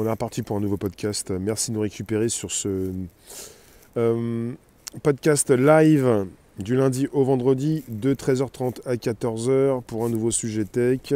On 0.00 0.06
est 0.06 0.10
reparti 0.10 0.42
pour 0.42 0.56
un 0.56 0.60
nouveau 0.60 0.76
podcast. 0.76 1.32
Merci 1.32 1.72
de 1.72 1.74
nous 1.74 1.82
récupérer 1.82 2.28
sur 2.28 2.52
ce 2.52 2.92
euh, 3.96 4.52
podcast 5.02 5.50
live 5.50 6.26
du 6.60 6.76
lundi 6.76 7.08
au 7.12 7.24
vendredi 7.24 7.82
de 7.88 8.14
13h30 8.14 8.76
à 8.86 8.94
14h 8.94 9.82
pour 9.82 10.04
un 10.04 10.08
nouveau 10.08 10.30
sujet 10.30 10.64
tech. 10.64 11.14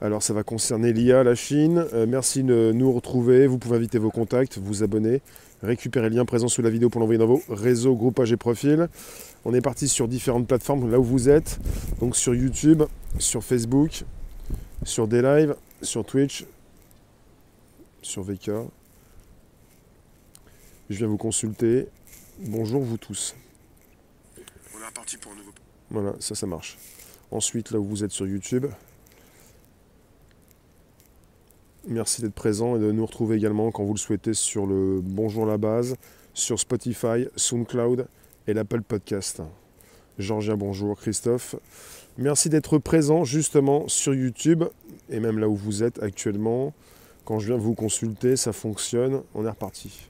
Alors 0.00 0.22
ça 0.22 0.32
va 0.32 0.42
concerner 0.42 0.94
l'IA, 0.94 1.22
la 1.22 1.34
Chine. 1.34 1.84
Euh, 1.92 2.06
merci 2.08 2.42
de 2.42 2.72
nous 2.74 2.90
retrouver. 2.90 3.46
Vous 3.46 3.58
pouvez 3.58 3.76
inviter 3.76 3.98
vos 3.98 4.10
contacts, 4.10 4.56
vous 4.56 4.82
abonner, 4.82 5.20
récupérer 5.62 6.08
le 6.08 6.16
lien 6.16 6.24
présent 6.24 6.48
sous 6.48 6.62
la 6.62 6.70
vidéo 6.70 6.88
pour 6.88 6.98
l'envoyer 7.02 7.18
dans 7.18 7.26
vos 7.26 7.42
réseaux, 7.50 7.94
groupages 7.94 8.32
et 8.32 8.38
profils. 8.38 8.88
On 9.44 9.52
est 9.52 9.60
parti 9.60 9.86
sur 9.86 10.08
différentes 10.08 10.46
plateformes 10.46 10.90
là 10.90 10.98
où 10.98 11.04
vous 11.04 11.28
êtes. 11.28 11.60
Donc 12.00 12.16
sur 12.16 12.34
YouTube, 12.34 12.84
sur 13.18 13.44
Facebook, 13.44 14.04
sur 14.82 15.06
des 15.06 15.20
lives, 15.20 15.56
sur 15.82 16.06
Twitch, 16.06 16.46
sur 18.02 18.22
VK. 18.22 18.50
Je 20.90 20.98
viens 20.98 21.06
vous 21.06 21.16
consulter. 21.16 21.88
Bonjour 22.38 22.82
vous 22.82 22.98
tous. 22.98 23.34
On 24.36 24.82
est 24.82 24.86
reparti 24.86 25.16
pour 25.16 25.32
un 25.32 25.36
nouveau. 25.36 25.52
Voilà, 25.90 26.14
ça, 26.20 26.34
ça 26.34 26.46
marche. 26.46 26.78
Ensuite, 27.30 27.70
là 27.70 27.78
où 27.78 27.84
vous 27.84 28.04
êtes 28.04 28.10
sur 28.10 28.26
YouTube, 28.26 28.66
merci 31.86 32.20
d'être 32.20 32.34
présent 32.34 32.76
et 32.76 32.78
de 32.78 32.92
nous 32.92 33.06
retrouver 33.06 33.36
également 33.36 33.70
quand 33.70 33.84
vous 33.84 33.94
le 33.94 33.98
souhaitez 33.98 34.34
sur 34.34 34.66
le 34.66 35.00
Bonjour 35.02 35.46
la 35.46 35.56
base, 35.56 35.96
sur 36.34 36.58
Spotify, 36.58 37.26
SoundCloud 37.36 38.06
et 38.46 38.54
l'Apple 38.54 38.82
Podcast. 38.82 39.42
Georgia, 40.18 40.56
bonjour. 40.56 40.98
Christophe. 40.98 41.56
Merci 42.18 42.50
d'être 42.50 42.76
présent 42.76 43.24
justement 43.24 43.88
sur 43.88 44.14
YouTube 44.14 44.64
et 45.08 45.20
même 45.20 45.38
là 45.38 45.48
où 45.48 45.56
vous 45.56 45.82
êtes 45.82 46.02
actuellement. 46.02 46.74
Quand 47.24 47.38
je 47.38 47.46
viens 47.46 47.56
vous 47.56 47.74
consulter, 47.74 48.36
ça 48.36 48.52
fonctionne. 48.52 49.22
On 49.34 49.44
est 49.44 49.50
reparti. 49.50 50.08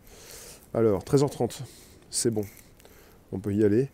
Alors, 0.72 1.04
13h30, 1.04 1.60
c'est 2.10 2.30
bon. 2.30 2.44
On 3.32 3.38
peut 3.38 3.54
y 3.54 3.64
aller. 3.64 3.88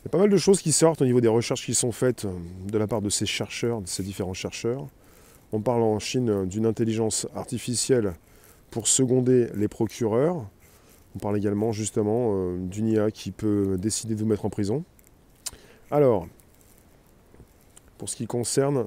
Il 0.00 0.06
y 0.06 0.06
a 0.06 0.10
pas 0.10 0.18
mal 0.18 0.30
de 0.30 0.36
choses 0.36 0.62
qui 0.62 0.72
sortent 0.72 1.02
au 1.02 1.04
niveau 1.04 1.20
des 1.20 1.28
recherches 1.28 1.66
qui 1.66 1.74
sont 1.74 1.92
faites 1.92 2.24
euh, 2.24 2.32
de 2.70 2.78
la 2.78 2.86
part 2.86 3.02
de 3.02 3.10
ces 3.10 3.26
chercheurs, 3.26 3.82
de 3.82 3.88
ces 3.88 4.02
différents 4.02 4.34
chercheurs. 4.34 4.86
On 5.52 5.60
parle 5.60 5.82
en 5.82 5.98
Chine 5.98 6.46
d'une 6.46 6.64
intelligence 6.64 7.26
artificielle 7.34 8.14
pour 8.70 8.88
seconder 8.88 9.48
les 9.54 9.68
procureurs. 9.68 10.46
On 11.14 11.18
parle 11.18 11.36
également 11.36 11.72
justement 11.72 12.32
euh, 12.32 12.58
d'une 12.58 12.88
IA 12.88 13.10
qui 13.10 13.32
peut 13.32 13.76
décider 13.78 14.14
de 14.14 14.20
vous 14.20 14.26
mettre 14.26 14.44
en 14.44 14.50
prison. 14.50 14.84
Alors, 15.90 16.26
pour 17.98 18.08
ce 18.08 18.16
qui 18.16 18.26
concerne 18.26 18.86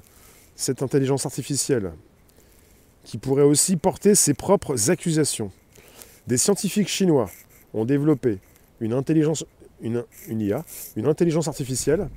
cette 0.56 0.82
intelligence 0.82 1.26
artificielle, 1.26 1.94
qui 3.10 3.18
pourrait 3.18 3.42
aussi 3.42 3.76
porter 3.76 4.14
ses 4.14 4.36
propres 4.36 4.92
accusations. 4.92 5.52
Des 6.28 6.38
scientifiques 6.38 6.90
chinois 6.90 7.32
ont 7.74 7.84
développé 7.84 8.38
une 8.82 8.94
intelligence, 8.94 9.46
une, 9.82 10.04
intelligence 11.08 11.48
artificielle 11.48 12.08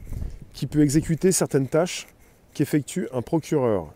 qui 0.52 0.66
peut 0.66 0.82
exécuter 0.82 1.32
certaines 1.32 1.66
tâches 1.66 2.08
qu'effectue 2.52 3.08
un 3.14 3.22
procureur. 3.22 3.86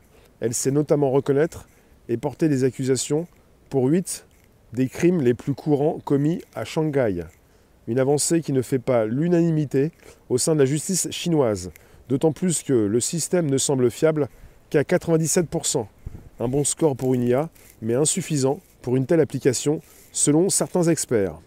Elle 0.41 0.55
sait 0.55 0.71
notamment 0.71 1.11
reconnaître 1.11 1.69
et 2.09 2.17
porter 2.17 2.49
des 2.49 2.65
accusations 2.65 3.27
pour 3.69 3.85
huit 3.89 4.25
des 4.73 4.89
crimes 4.89 5.21
les 5.21 5.35
plus 5.35 5.53
courants 5.53 5.99
commis 6.03 6.41
à 6.55 6.65
Shanghai. 6.65 7.25
Une 7.89 7.99
avancée 7.99 8.41
qui 8.41 8.55
ne 8.55 8.63
fait 8.63 8.79
pas 8.79 9.05
l'unanimité 9.05 9.91
au 10.31 10.39
sein 10.39 10.55
de 10.55 10.61
la 10.61 10.65
justice 10.65 11.11
chinoise, 11.11 11.73
d'autant 12.09 12.33
plus 12.33 12.63
que 12.63 12.73
le 12.73 13.01
système 13.01 13.51
ne 13.51 13.59
semble 13.59 13.91
fiable 13.91 14.31
qu'à 14.71 14.81
97%. 14.81 15.89
Un 16.39 16.49
bon 16.49 16.65
score 16.65 16.97
pour 16.97 17.15
une 17.15 17.23
IA, 17.23 17.49
mais 17.81 17.95
insuffisant 17.95 18.61
pour 18.83 18.97
une 18.97 19.07
telle 19.07 19.21
application, 19.21 19.81
selon 20.13 20.49
certains 20.51 20.85
experts. 20.85 21.41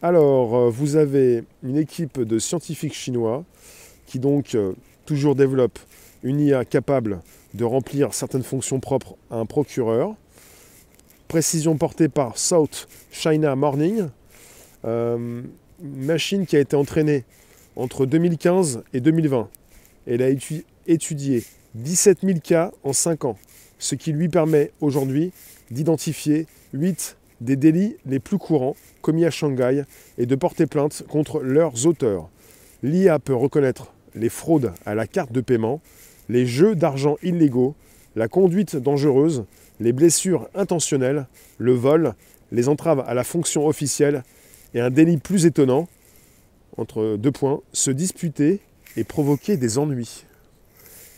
Alors, 0.00 0.54
euh, 0.54 0.70
vous 0.70 0.96
avez 0.96 1.44
une 1.62 1.76
équipe 1.76 2.20
de 2.20 2.38
scientifiques 2.38 2.94
chinois 2.94 3.44
qui 4.06 4.18
donc 4.18 4.54
euh, 4.54 4.74
toujours 5.06 5.34
développe 5.34 5.78
une 6.22 6.40
IA 6.40 6.64
capable 6.64 7.20
de 7.54 7.64
remplir 7.64 8.14
certaines 8.14 8.42
fonctions 8.42 8.80
propres 8.80 9.16
à 9.30 9.36
un 9.36 9.46
procureur. 9.46 10.14
Précision 11.26 11.76
portée 11.76 12.08
par 12.08 12.38
South 12.38 12.86
China 13.10 13.56
Morning, 13.56 14.08
euh, 14.84 15.42
machine 15.82 16.46
qui 16.46 16.56
a 16.56 16.60
été 16.60 16.76
entraînée 16.76 17.24
entre 17.74 18.06
2015 18.06 18.84
et 18.92 19.00
2020. 19.00 19.48
Elle 20.06 20.22
a 20.22 20.28
étudié 20.86 21.44
17 21.74 22.18
000 22.22 22.38
cas 22.40 22.70
en 22.84 22.92
5 22.92 23.24
ans 23.24 23.38
ce 23.78 23.94
qui 23.94 24.12
lui 24.12 24.28
permet 24.28 24.72
aujourd'hui 24.80 25.32
d'identifier 25.70 26.46
8 26.72 27.16
des 27.40 27.56
délits 27.56 27.96
les 28.06 28.20
plus 28.20 28.38
courants 28.38 28.76
commis 29.02 29.24
à 29.24 29.30
Shanghai 29.30 29.84
et 30.18 30.26
de 30.26 30.34
porter 30.34 30.66
plainte 30.66 31.04
contre 31.08 31.40
leurs 31.40 31.86
auteurs. 31.86 32.30
L'IA 32.82 33.18
peut 33.18 33.34
reconnaître 33.34 33.92
les 34.14 34.28
fraudes 34.28 34.72
à 34.86 34.94
la 34.94 35.06
carte 35.06 35.32
de 35.32 35.40
paiement, 35.40 35.80
les 36.28 36.46
jeux 36.46 36.74
d'argent 36.74 37.16
illégaux, 37.22 37.74
la 38.16 38.28
conduite 38.28 38.76
dangereuse, 38.76 39.44
les 39.80 39.92
blessures 39.92 40.48
intentionnelles, 40.54 41.26
le 41.58 41.72
vol, 41.72 42.14
les 42.52 42.68
entraves 42.68 43.04
à 43.06 43.14
la 43.14 43.24
fonction 43.24 43.66
officielle 43.66 44.22
et 44.72 44.80
un 44.80 44.90
délit 44.90 45.18
plus 45.18 45.46
étonnant, 45.46 45.88
entre 46.76 47.16
deux 47.16 47.32
points, 47.32 47.60
se 47.72 47.90
disputer 47.90 48.60
et 48.96 49.04
provoquer 49.04 49.56
des 49.56 49.78
ennuis. 49.78 50.24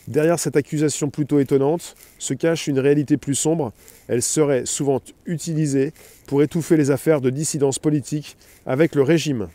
Derrière 0.07 0.39
cette 0.39 0.55
accusation 0.55 1.09
plutôt 1.09 1.39
étonnante 1.39 1.95
se 2.17 2.33
cache 2.33 2.67
une 2.67 2.79
réalité 2.79 3.17
plus 3.17 3.35
sombre. 3.35 3.73
Elle 4.07 4.21
serait 4.21 4.65
souvent 4.65 5.01
utilisée 5.25 5.91
pour 6.27 6.41
étouffer 6.41 6.77
les 6.77 6.91
affaires 6.91 7.19
de 7.19 7.29
dissidence 7.29 7.77
politique 7.77 8.37
avec 8.65 8.95
le 8.95 9.03
régime. 9.03 9.49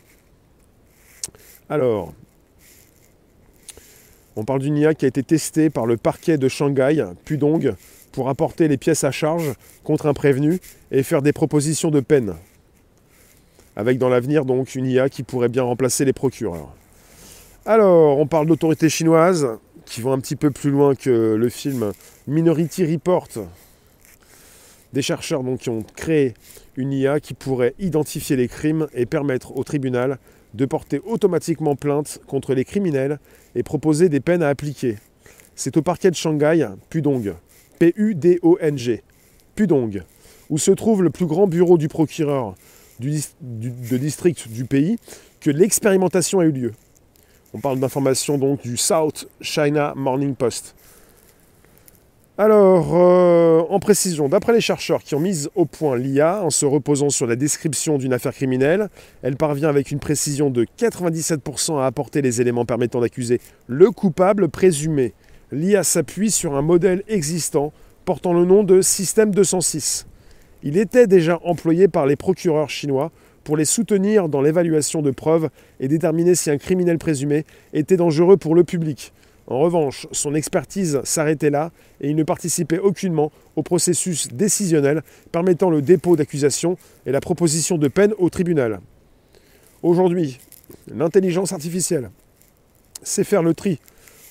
Alors, 1.71 2.13
on 4.37 4.45
parle 4.45 4.61
d'une 4.61 4.77
IA 4.77 4.95
qui 4.95 5.07
a 5.07 5.09
été 5.09 5.23
testée 5.23 5.71
par 5.71 5.87
le 5.87 5.97
parquet 5.97 6.37
de 6.37 6.49
Shanghai, 6.49 7.03
Pudong, 7.25 7.75
pour 8.13 8.29
apporter 8.29 8.69
les 8.69 8.77
pièces 8.77 9.05
à 9.05 9.11
charge 9.11 9.55
contre 9.84 10.07
un 10.07 10.13
prévenu 10.13 10.59
et 10.91 11.03
faire 11.03 11.23
des 11.23 11.33
propositions 11.33 11.91
de 11.91 12.01
peine. 12.01 12.34
Avec 13.75 13.97
dans 13.97 14.11
l'avenir 14.11 14.45
donc 14.45 14.75
une 14.75 14.84
IA 14.84 15.09
qui 15.09 15.23
pourrait 15.23 15.49
bien 15.49 15.63
remplacer 15.63 16.05
les 16.05 16.13
procureurs. 16.13 16.75
Alors, 17.65 18.19
on 18.19 18.27
parle 18.27 18.47
d'autorités 18.47 18.91
chinoises 18.91 19.47
qui 19.87 20.00
vont 20.00 20.12
un 20.12 20.20
petit 20.20 20.37
peu 20.37 20.50
plus 20.50 20.70
loin 20.70 20.94
que 20.94 21.34
le 21.34 21.48
film 21.48 21.93
Minority 22.26 22.84
Report. 22.84 23.28
Des 24.93 25.03
chercheurs 25.03 25.43
qui 25.59 25.70
ont 25.70 25.84
créé 25.97 26.34
une 26.76 26.93
IA 26.93 27.20
qui 27.20 27.34
pourrait 27.34 27.75
identifier 27.78 28.37
les 28.37 28.48
crimes 28.48 28.87
et 28.94 29.06
permettre 29.06 29.56
au 29.56 29.65
tribunal 29.65 30.19
de 30.54 30.66
porter 30.66 31.00
automatiquement 31.04 31.76
plainte 31.76 32.21
contre 32.26 32.54
les 32.54 32.65
criminels 32.65 33.19
et 33.54 33.62
proposer 33.62 34.09
des 34.09 34.21
peines 34.21 34.42
à 34.42 34.48
appliquer. 34.48 34.98
C'est 35.54 35.76
au 35.76 35.82
parquet 35.82 36.10
de 36.10 36.16
Shanghai, 36.16 36.66
Pudong, 36.91 37.34
P-U-D-O-N-G, 37.78 39.03
Pudong, 39.54 40.03
où 40.50 40.59
se 40.59 40.71
trouve 40.71 41.03
le 41.03 41.10
plus 41.10 41.26
grand 41.26 41.47
bureau 41.47 41.78
du 41.78 41.88
procureur 41.88 42.54
de 43.00 43.97
district 43.97 44.48
du 44.48 44.65
pays, 44.65 44.98
que 45.41 45.50
l'expérimentation 45.50 46.41
a 46.41 46.44
eu 46.44 46.53
lieu. 46.53 46.72
On 47.55 47.61
parle 47.61 47.79
d'informations 47.79 48.39
donc 48.39 48.63
du 48.63 48.79
South 48.79 49.29
China 49.43 49.93
Morning 49.95 50.35
Post. 50.35 50.75
Alors, 52.39 52.95
euh, 52.95 53.63
en 53.69 53.79
précision, 53.79 54.31
d'après 54.31 54.55
les 54.55 54.63
chercheurs 54.63 55.03
qui 55.03 55.15
ont 55.15 55.21
mis 55.21 55.49
au 55.55 55.67
point 55.67 55.99
l'IA 55.99 56.43
en 56.43 56.49
se 56.49 56.65
reposant 56.65 57.11
sur 57.11 57.27
la 57.27 57.37
description 57.37 57.99
d'une 57.99 58.15
affaire 58.15 58.33
criminelle, 58.33 58.89
elle 59.21 59.37
parvient 59.37 59.69
avec 59.69 59.91
une 59.91 59.99
précision 59.99 60.49
de 60.49 60.65
97% 60.79 61.79
à 61.79 61.85
apporter 61.85 62.23
les 62.23 62.41
éléments 62.41 62.65
permettant 62.65 63.01
d'accuser 63.01 63.39
le 63.67 63.91
coupable 63.91 64.49
présumé. 64.49 65.13
L'IA 65.53 65.84
s'appuie 65.84 66.31
sur 66.31 66.57
un 66.57 66.63
modèle 66.63 67.03
existant 67.07 67.71
portant 68.07 68.33
le 68.33 68.47
nom 68.47 68.65
de 68.65 68.81
Système 68.81 69.34
206. 69.34 70.07
Il 70.63 70.78
était 70.78 71.07
déjà 71.07 71.39
employé 71.45 71.87
par 71.87 72.07
les 72.07 72.16
procureurs 72.16 72.71
chinois 72.71 73.13
pour 73.44 73.56
les 73.56 73.65
soutenir 73.65 74.28
dans 74.28 74.41
l'évaluation 74.41 75.03
de 75.03 75.10
preuves 75.10 75.48
et 75.80 75.89
déterminer 75.89 76.34
si 76.34 76.50
un 76.50 76.59
criminel 76.59 76.98
présumé 76.98 77.44
était 77.72 77.97
dangereux 77.97 78.36
pour 78.36 78.54
le 78.54 78.65
public. 78.65 79.12
En 79.47 79.59
revanche, 79.59 80.06
son 80.12 80.34
expertise 80.34 81.00
s'arrêtait 81.04 81.50
là 81.50 81.72
et 82.00 82.09
il 82.09 82.16
ne 82.16 82.22
participait 82.22 82.78
aucunement 82.78 83.33
au 83.56 83.62
processus 83.62 84.28
décisionnel 84.28 85.03
permettant 85.33 85.68
le 85.68 85.83
dépôt 85.83 86.16
d'accusation 86.16 86.78
et 87.06 87.12
la 87.12 87.21
proposition 87.21 87.77
de 87.77 87.89
peine 87.89 88.15
au 88.18 88.30
tribunal. 88.30 88.80
Aujourd'hui, 89.83 90.38
l'intelligence 90.95 91.53
artificielle 91.53 92.10
sait 93.03 93.24
faire 93.24 93.42
le 93.42 93.53
tri 93.53 93.80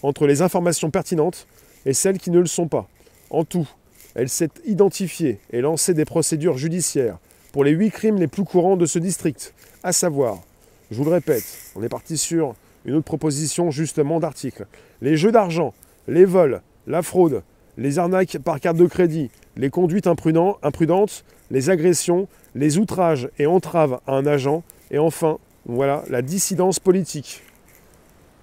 entre 0.01 0.27
les 0.27 0.41
informations 0.41 0.89
pertinentes 0.89 1.45
et 1.85 1.93
celles 1.93 2.17
qui 2.17 2.31
ne 2.31 2.39
le 2.39 2.45
sont 2.45 2.67
pas. 2.67 2.87
En 3.29 3.43
tout, 3.43 3.67
elle 4.15 4.29
sait 4.29 4.49
identifier 4.65 5.39
et 5.51 5.61
lancer 5.61 5.93
des 5.93 6.05
procédures 6.05 6.57
judiciaires 6.57 7.17
pour 7.51 7.63
les 7.63 7.71
huit 7.71 7.92
crimes 7.92 8.18
les 8.18 8.27
plus 8.27 8.44
courants 8.44 8.77
de 8.77 8.86
ce 8.86 9.00
district, 9.00 9.53
à 9.83 9.92
savoir, 9.92 10.39
je 10.89 10.98
vous 10.98 11.03
le 11.03 11.12
répète, 11.12 11.44
on 11.75 11.83
est 11.83 11.89
parti 11.89 12.18
sur 12.18 12.56
une 12.86 12.95
autre 12.95 13.06
proposition 13.06 13.71
justement 13.71 14.19
d'article, 14.19 14.65
les 15.01 15.18
jeux 15.18 15.31
d'argent, 15.31 15.74
les 16.07 16.25
vols, 16.25 16.62
la 16.88 17.01
fraude, 17.01 17.44
les 17.77 18.00
arnaques 18.00 18.38
par 18.44 18.59
carte 18.59 18.77
de 18.77 18.86
crédit, 18.86 19.30
les 19.57 19.69
conduites 19.69 20.07
imprudentes, 20.07 21.24
les 21.50 21.69
agressions, 21.69 22.27
les 22.56 22.77
outrages 22.77 23.30
et 23.38 23.45
entraves 23.45 24.00
à 24.07 24.13
un 24.13 24.25
agent, 24.25 24.63
et 24.89 24.98
enfin, 24.98 25.38
voilà, 25.65 26.03
la 26.09 26.21
dissidence 26.21 26.80
politique. 26.80 27.44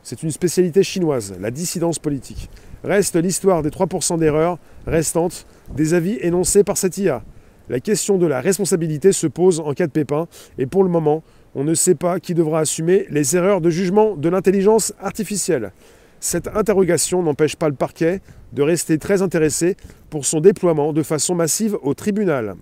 C'est 0.03 0.23
une 0.23 0.31
spécialité 0.31 0.83
chinoise, 0.83 1.35
la 1.41 1.51
dissidence 1.51 1.99
politique. 1.99 2.49
Reste 2.85 3.17
l'histoire 3.17 3.63
des 3.63 3.71
3% 3.71 4.19
d'erreurs 4.19 4.59
restantes 4.87 5.47
des 5.75 5.95
avis 5.95 6.19
énoncés 6.21 6.65
par 6.65 6.79
cette 6.79 6.97
IA. 6.97 7.23
La 7.69 7.81
question 7.81 8.17
de 8.17 8.27
la 8.27 8.41
responsabilité 8.41 9.13
se 9.13 9.27
pose 9.27 9.61
en 9.61 9.75
cas 9.75 9.87
de 9.87 9.93
pépin, 9.93 10.27
et 10.57 10.67
pour 10.67 10.85
le 10.85 10.89
moment, 10.91 11.23
on 11.55 11.65
ne 11.65 11.75
sait 11.75 11.95
pas 11.95 12.19
qui 12.19 12.35
devra 12.35 12.61
assumer 12.61 13.07
les 13.11 13.37
erreurs 13.37 13.61
de 13.61 13.69
jugement 13.69 14.17
de 14.17 14.29
l'intelligence 14.29 14.95
artificielle. 15.01 15.73
Cette 16.21 16.49
interrogation 16.49 17.23
n'empêche 17.23 17.57
pas 17.57 17.69
le 17.69 17.75
parquet 17.75 18.21
de 18.53 18.63
rester 18.63 18.99
très 18.99 19.23
intéressé 19.23 19.77
pour 20.11 20.25
son 20.25 20.41
déploiement 20.41 20.93
de 20.93 21.03
façon 21.03 21.35
massive 21.35 21.77
au 21.83 21.95
tribunal. 21.95 22.57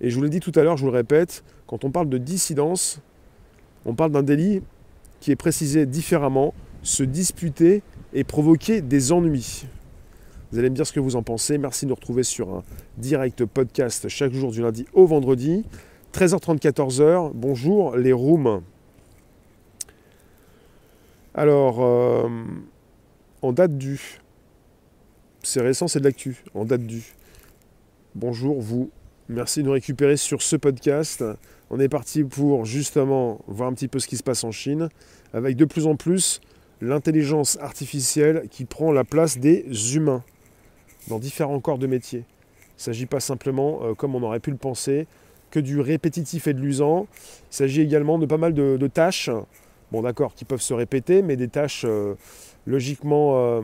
Et 0.00 0.10
je 0.10 0.16
vous 0.16 0.22
l'ai 0.22 0.30
dit 0.30 0.40
tout 0.40 0.52
à 0.54 0.62
l'heure, 0.62 0.76
je 0.76 0.84
vous 0.84 0.90
le 0.90 0.96
répète, 0.96 1.44
quand 1.66 1.84
on 1.84 1.90
parle 1.90 2.08
de 2.08 2.18
dissidence, 2.18 3.00
on 3.84 3.94
parle 3.94 4.12
d'un 4.12 4.22
délit 4.22 4.62
qui 5.20 5.30
est 5.30 5.36
précisé 5.36 5.84
différemment, 5.86 6.54
se 6.82 7.02
disputer 7.02 7.82
et 8.14 8.24
provoquer 8.24 8.80
des 8.80 9.12
ennuis. 9.12 9.66
Vous 10.52 10.58
allez 10.58 10.68
me 10.68 10.74
dire 10.74 10.86
ce 10.86 10.92
que 10.92 10.98
vous 10.98 11.14
en 11.14 11.22
pensez. 11.22 11.58
Merci 11.58 11.84
de 11.84 11.90
nous 11.90 11.94
retrouver 11.94 12.24
sur 12.24 12.50
un 12.50 12.64
direct 12.98 13.44
podcast 13.44 14.08
chaque 14.08 14.32
jour 14.32 14.50
du 14.50 14.62
lundi 14.62 14.84
au 14.94 15.06
vendredi. 15.06 15.64
13h30, 16.12 16.58
14h. 16.58 17.30
Bonjour 17.34 17.96
les 17.96 18.12
rooms. 18.12 18.60
Alors, 21.34 21.84
euh, 21.84 22.28
en 23.42 23.52
date 23.52 23.78
du. 23.78 24.18
C'est 25.44 25.60
récent, 25.60 25.86
c'est 25.86 26.00
de 26.00 26.04
l'actu. 26.04 26.42
En 26.54 26.64
date 26.64 26.84
du. 26.84 27.04
Bonjour 28.16 28.60
vous. 28.60 28.90
Merci 29.28 29.60
de 29.60 29.66
nous 29.66 29.72
récupérer 29.72 30.16
sur 30.16 30.42
ce 30.42 30.56
podcast. 30.56 31.22
On 31.70 31.78
est 31.78 31.88
parti 31.88 32.24
pour 32.24 32.64
justement 32.64 33.40
voir 33.46 33.68
un 33.68 33.74
petit 33.74 33.86
peu 33.86 34.00
ce 34.00 34.08
qui 34.08 34.16
se 34.16 34.24
passe 34.24 34.42
en 34.42 34.50
Chine, 34.50 34.88
avec 35.32 35.54
de 35.54 35.64
plus 35.64 35.86
en 35.86 35.94
plus 35.94 36.40
l'intelligence 36.80 37.56
artificielle 37.60 38.48
qui 38.50 38.64
prend 38.64 38.90
la 38.90 39.04
place 39.04 39.38
des 39.38 39.94
humains 39.94 40.24
dans 41.08 41.18
différents 41.18 41.60
corps 41.60 41.78
de 41.78 41.86
métier. 41.86 42.20
Il 42.20 42.80
ne 42.80 42.94
s'agit 42.94 43.06
pas 43.06 43.20
simplement, 43.20 43.80
euh, 43.82 43.94
comme 43.94 44.14
on 44.14 44.22
aurait 44.22 44.40
pu 44.40 44.50
le 44.50 44.56
penser, 44.56 45.06
que 45.50 45.60
du 45.60 45.80
répétitif 45.80 46.46
et 46.46 46.54
de 46.54 46.60
l'usant. 46.60 47.06
Il 47.50 47.54
s'agit 47.54 47.82
également 47.82 48.18
de 48.18 48.26
pas 48.26 48.36
mal 48.36 48.54
de, 48.54 48.86
tâches, 48.86 49.30
bon 49.92 50.02
d'accord, 50.02 50.34
qui 50.34 50.44
peuvent 50.44 50.62
se 50.62 50.74
répéter, 50.74 51.22
mais 51.22 51.36
des 51.36 51.48
tâches 51.48 51.84
euh, 51.86 52.14
logiquement 52.66 53.36
euh, 53.36 53.60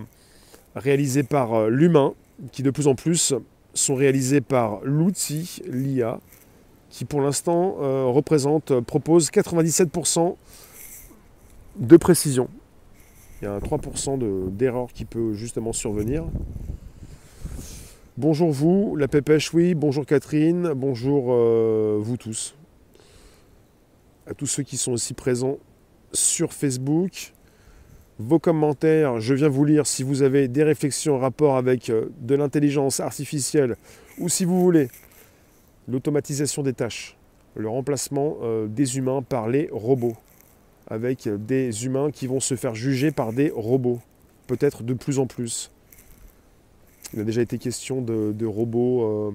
réalisées 0.75 1.23
par 1.23 1.69
l'humain, 1.69 2.15
qui 2.53 2.63
de 2.63 2.71
plus 2.71 2.89
en 2.89 2.95
plus 2.95 3.35
sont 3.73 3.95
réalisées 3.95 4.41
par 4.41 4.81
l'outil, 4.83 5.63
l'IA, 5.67 6.21
qui 6.91 7.05
pour 7.05 7.21
l'instant 7.21 7.77
représente, 8.11 8.81
propose 8.81 9.31
97% 9.31 10.35
de 11.79 11.97
précision. 11.97 12.49
Il 13.41 13.45
y 13.45 13.49
a 13.49 13.53
un 13.53 13.59
3% 13.59 14.51
d'erreur 14.57 14.89
qui 14.93 15.05
peut 15.05 15.35
justement 15.35 15.73
survenir. 15.73 16.25
Bonjour 18.19 18.51
vous, 18.51 18.97
la 18.97 19.09
pépèche, 19.09 19.53
oui. 19.53 19.75
Bonjour 19.75 20.07
Catherine. 20.07 20.73
Bonjour 20.75 21.27
euh, 21.29 21.99
vous 22.01 22.17
tous. 22.17 22.57
À 24.27 24.33
tous 24.33 24.47
ceux 24.47 24.63
qui 24.63 24.79
sont 24.79 24.93
aussi 24.93 25.13
présents 25.13 25.59
sur 26.15 26.55
Facebook. 26.55 27.35
Vos 28.19 28.39
commentaires, 28.39 29.21
je 29.21 29.35
viens 29.35 29.51
vous 29.51 29.67
lire 29.67 29.87
si 29.87 30.03
vous 30.03 30.23
avez 30.23 30.49
des 30.49 30.63
réflexions 30.63 31.17
en 31.17 31.19
rapport 31.19 31.59
avec 31.59 31.93
de 31.93 32.35
l'intelligence 32.35 33.01
artificielle 33.01 33.77
ou 34.17 34.31
si 34.31 34.47
vous 34.47 34.63
voulez 34.63 34.89
l'automatisation 35.87 36.63
des 36.63 36.73
tâches, 36.73 37.19
le 37.55 37.69
remplacement 37.69 38.39
euh, 38.43 38.67
des 38.67 38.97
humains 38.97 39.21
par 39.21 39.47
les 39.47 39.69
robots, 39.71 40.17
avec 40.89 41.29
des 41.29 41.85
humains 41.85 42.11
qui 42.11 42.27
vont 42.27 42.41
se 42.41 42.55
faire 42.55 42.75
juger 42.75 43.11
par 43.11 43.35
des 43.35 43.51
robots, 43.55 44.01
peut-être 44.47 44.85
de 44.85 44.95
plus 44.95 45.19
en 45.19 45.27
plus. 45.27 45.71
Il 47.13 47.21
a 47.21 47.25
déjà 47.25 47.43
été 47.43 47.59
question 47.59 48.03
de, 48.03 48.47
robots 48.47 49.03
euh, 49.03 49.31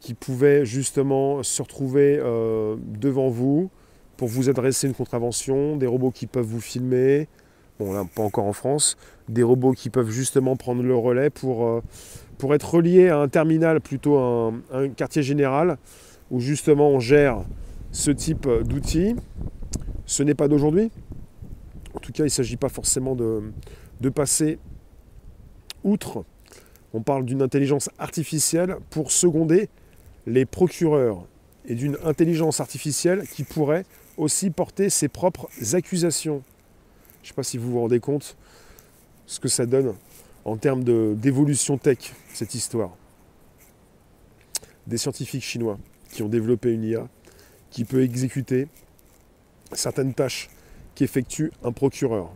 qui 0.00 0.14
pouvaient 0.14 0.64
justement 0.64 1.42
se 1.42 1.62
retrouver 1.62 2.18
euh, 2.20 2.76
devant 2.78 3.28
vous 3.28 3.70
pour 4.16 4.28
vous 4.28 4.48
adresser 4.48 4.86
une 4.88 4.94
contravention, 4.94 5.76
des 5.76 5.86
robots 5.86 6.10
qui 6.10 6.26
peuvent 6.26 6.44
vous 6.44 6.60
filmer, 6.60 7.28
bon 7.78 7.92
là 7.92 8.04
pas 8.14 8.22
encore 8.22 8.46
en 8.46 8.52
France, 8.52 8.96
des 9.28 9.44
robots 9.44 9.72
qui 9.72 9.90
peuvent 9.90 10.10
justement 10.10 10.56
prendre 10.56 10.82
le 10.82 10.96
relais 10.96 11.30
pour 11.30 11.82
pour 12.36 12.54
être 12.54 12.74
relié 12.74 13.08
à 13.08 13.18
un 13.18 13.28
terminal, 13.28 13.80
plutôt 13.80 14.18
un, 14.18 14.54
un 14.72 14.88
quartier 14.88 15.22
général, 15.22 15.78
où 16.30 16.40
justement 16.40 16.88
on 16.90 17.00
gère 17.00 17.44
ce 17.92 18.10
type 18.10 18.48
d'outils. 18.64 19.16
Ce 20.06 20.22
n'est 20.22 20.34
pas 20.34 20.48
d'aujourd'hui. 20.48 20.90
En 21.94 22.00
tout 22.00 22.12
cas, 22.12 22.22
il 22.22 22.26
ne 22.26 22.30
s'agit 22.30 22.56
pas 22.56 22.68
forcément 22.68 23.14
de, 23.14 23.52
de 24.00 24.08
passer 24.08 24.58
outre. 25.84 26.24
On 26.94 27.00
parle 27.02 27.24
d'une 27.24 27.42
intelligence 27.42 27.90
artificielle 27.98 28.76
pour 28.90 29.12
seconder 29.12 29.68
les 30.26 30.46
procureurs 30.46 31.26
et 31.66 31.74
d'une 31.74 31.98
intelligence 32.04 32.60
artificielle 32.60 33.26
qui 33.28 33.44
pourrait 33.44 33.84
aussi 34.16 34.50
porter 34.50 34.90
ses 34.90 35.08
propres 35.08 35.48
accusations. 35.74 36.42
Je 37.22 37.26
ne 37.26 37.28
sais 37.28 37.34
pas 37.34 37.42
si 37.42 37.58
vous 37.58 37.70
vous 37.72 37.80
rendez 37.80 38.00
compte 38.00 38.36
ce 39.26 39.38
que 39.38 39.48
ça 39.48 39.66
donne 39.66 39.94
en 40.44 40.56
termes 40.56 40.82
d'évolution 41.14 41.76
tech, 41.76 41.98
cette 42.32 42.54
histoire. 42.54 42.96
Des 44.86 44.96
scientifiques 44.96 45.44
chinois 45.44 45.78
qui 46.10 46.22
ont 46.22 46.28
développé 46.28 46.72
une 46.72 46.84
IA 46.84 47.08
qui 47.70 47.84
peut 47.84 48.02
exécuter 48.02 48.66
certaines 49.72 50.14
tâches 50.14 50.48
qu'effectue 50.94 51.52
un 51.62 51.72
procureur. 51.72 52.32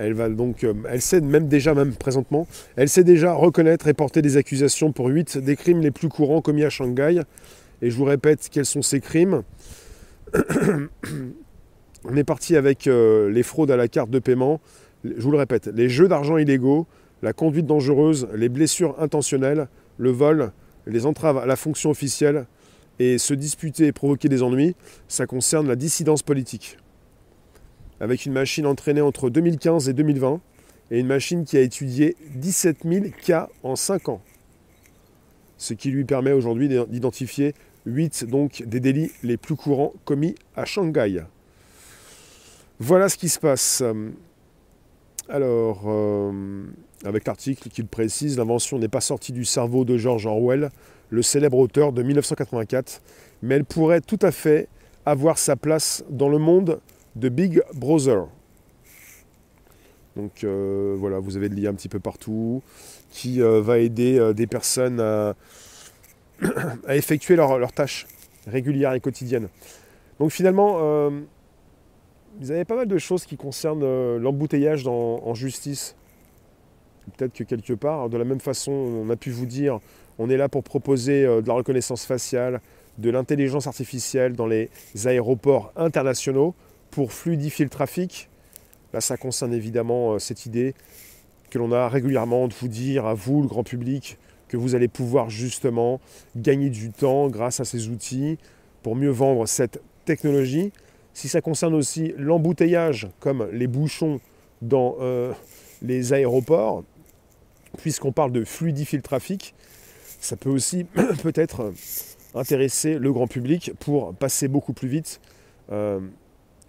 Euh, 0.00 0.74
elle 0.88 1.00
sait 1.00 1.20
même 1.20 1.48
déjà, 1.48 1.74
même 1.74 1.94
présentement, 1.94 2.46
elle 2.76 2.88
sait 2.88 3.04
déjà 3.04 3.34
reconnaître 3.34 3.88
et 3.88 3.94
porter 3.94 4.22
des 4.22 4.36
accusations 4.36 4.92
pour 4.92 5.08
8 5.08 5.38
des 5.38 5.56
crimes 5.56 5.80
les 5.80 5.90
plus 5.90 6.08
courants 6.08 6.40
commis 6.40 6.64
à 6.64 6.70
Shanghai. 6.70 7.22
Et 7.82 7.90
je 7.90 7.96
vous 7.96 8.04
répète 8.04 8.48
quels 8.50 8.66
sont 8.66 8.82
ces 8.82 9.00
crimes. 9.00 9.42
On 12.04 12.16
est 12.16 12.24
parti 12.24 12.56
avec 12.56 12.86
euh, 12.86 13.30
les 13.30 13.42
fraudes 13.42 13.70
à 13.70 13.76
la 13.76 13.86
carte 13.86 14.10
de 14.10 14.18
paiement, 14.18 14.60
je 15.04 15.20
vous 15.20 15.30
le 15.30 15.38
répète, 15.38 15.68
les 15.72 15.88
jeux 15.88 16.08
d'argent 16.08 16.36
illégaux, 16.36 16.86
la 17.22 17.32
conduite 17.32 17.66
dangereuse, 17.66 18.28
les 18.34 18.48
blessures 18.48 19.00
intentionnelles, 19.00 19.68
le 19.98 20.10
vol, 20.10 20.52
les 20.86 21.06
entraves 21.06 21.38
à 21.38 21.46
la 21.46 21.54
fonction 21.54 21.90
officielle 21.90 22.46
et 22.98 23.18
se 23.18 23.34
disputer 23.34 23.86
et 23.86 23.92
provoquer 23.92 24.28
des 24.28 24.42
ennuis, 24.42 24.74
ça 25.06 25.26
concerne 25.26 25.68
la 25.68 25.76
dissidence 25.76 26.22
politique. 26.22 26.76
Avec 28.02 28.26
une 28.26 28.32
machine 28.32 28.66
entraînée 28.66 29.00
entre 29.00 29.30
2015 29.30 29.88
et 29.88 29.92
2020 29.92 30.40
et 30.90 30.98
une 30.98 31.06
machine 31.06 31.44
qui 31.44 31.56
a 31.56 31.60
étudié 31.60 32.16
17 32.34 32.78
000 32.84 33.04
cas 33.24 33.48
en 33.62 33.76
5 33.76 34.08
ans. 34.08 34.20
Ce 35.56 35.72
qui 35.72 35.92
lui 35.92 36.04
permet 36.04 36.32
aujourd'hui 36.32 36.68
d'identifier 36.68 37.54
8 37.86 38.24
donc, 38.24 38.64
des 38.66 38.80
délits 38.80 39.12
les 39.22 39.36
plus 39.36 39.54
courants 39.54 39.92
commis 40.04 40.34
à 40.56 40.64
Shanghai. 40.64 41.22
Voilà 42.80 43.08
ce 43.08 43.16
qui 43.16 43.28
se 43.28 43.38
passe. 43.38 43.84
Alors, 45.28 45.84
euh, 45.86 46.64
avec 47.04 47.24
l'article 47.24 47.68
qui 47.68 47.82
le 47.82 47.88
précise, 47.88 48.36
l'invention 48.36 48.80
n'est 48.80 48.88
pas 48.88 49.00
sortie 49.00 49.30
du 49.30 49.44
cerveau 49.44 49.84
de 49.84 49.96
George 49.96 50.26
Orwell, 50.26 50.70
le 51.10 51.22
célèbre 51.22 51.58
auteur 51.58 51.92
de 51.92 52.02
1984, 52.02 53.00
mais 53.42 53.54
elle 53.54 53.64
pourrait 53.64 54.00
tout 54.00 54.18
à 54.22 54.32
fait 54.32 54.66
avoir 55.06 55.38
sa 55.38 55.54
place 55.54 56.02
dans 56.10 56.28
le 56.28 56.38
monde 56.38 56.80
de 57.16 57.28
Big 57.28 57.62
Brother. 57.74 58.26
Donc 60.16 60.44
euh, 60.44 60.94
voilà, 60.98 61.18
vous 61.18 61.36
avez 61.36 61.48
de 61.48 61.54
l'IA 61.54 61.70
un 61.70 61.74
petit 61.74 61.88
peu 61.88 62.00
partout, 62.00 62.62
qui 63.10 63.40
euh, 63.40 63.62
va 63.62 63.78
aider 63.78 64.32
des 64.34 64.46
personnes 64.46 65.00
à, 65.00 65.34
effectuer 66.88 67.36
leurs 67.36 67.72
tâches 67.72 68.06
régulières 68.46 68.94
et 68.94 69.00
quotidiennes. 69.00 69.48
Donc 70.18 70.30
finalement, 70.30 71.10
vous 72.40 72.50
avez 72.50 72.64
pas 72.64 72.76
mal 72.76 72.88
de 72.88 72.98
choses 72.98 73.24
qui 73.26 73.36
concernent 73.36 73.82
euh, 73.82 74.18
l'embouteillage 74.18 74.86
en 74.86 75.34
justice. 75.34 75.94
Peut-être 77.16 77.34
que 77.34 77.44
quelque 77.44 77.72
part, 77.72 78.08
de 78.08 78.16
la 78.16 78.24
même 78.24 78.40
façon, 78.40 78.72
on 78.72 79.10
a 79.10 79.16
pu 79.16 79.30
vous 79.30 79.46
dire, 79.46 79.80
on 80.18 80.30
est 80.30 80.36
là 80.36 80.48
pour 80.48 80.62
proposer 80.62 81.24
euh, 81.24 81.42
de 81.42 81.48
la 81.48 81.54
reconnaissance 81.54 82.06
faciale, 82.06 82.60
de 82.98 83.10
l'intelligence 83.10 83.66
artificielle 83.66 84.34
dans 84.34 84.46
les 84.46 84.70
aéroports 85.04 85.72
internationaux 85.76 86.54
pour 86.92 87.12
fluidifier 87.12 87.64
le 87.64 87.70
trafic. 87.70 88.28
Là, 88.92 89.00
ça 89.00 89.16
concerne 89.16 89.52
évidemment 89.52 90.12
euh, 90.12 90.18
cette 90.20 90.46
idée 90.46 90.74
que 91.50 91.58
l'on 91.58 91.72
a 91.72 91.88
régulièrement 91.88 92.46
de 92.46 92.54
vous 92.54 92.68
dire 92.68 93.06
à 93.06 93.14
vous, 93.14 93.42
le 93.42 93.48
grand 93.48 93.64
public, 93.64 94.18
que 94.48 94.56
vous 94.56 94.74
allez 94.74 94.88
pouvoir 94.88 95.30
justement 95.30 96.00
gagner 96.36 96.70
du 96.70 96.90
temps 96.90 97.28
grâce 97.28 97.58
à 97.58 97.64
ces 97.64 97.88
outils 97.88 98.38
pour 98.82 98.94
mieux 98.94 99.10
vendre 99.10 99.46
cette 99.48 99.82
technologie. 100.04 100.72
Si 101.14 101.28
ça 101.28 101.40
concerne 101.40 101.74
aussi 101.74 102.14
l'embouteillage, 102.18 103.08
comme 103.18 103.48
les 103.52 103.66
bouchons 103.66 104.20
dans 104.60 104.96
euh, 105.00 105.32
les 105.80 106.12
aéroports, 106.12 106.84
puisqu'on 107.78 108.12
parle 108.12 108.32
de 108.32 108.44
fluidifier 108.44 108.98
le 108.98 109.02
trafic, 109.02 109.54
ça 110.20 110.36
peut 110.36 110.50
aussi 110.50 110.84
peut-être 111.22 111.72
intéresser 112.34 112.98
le 112.98 113.12
grand 113.12 113.26
public 113.26 113.72
pour 113.78 114.14
passer 114.14 114.48
beaucoup 114.48 114.72
plus 114.74 114.88
vite 114.88 115.20
euh, 115.70 116.00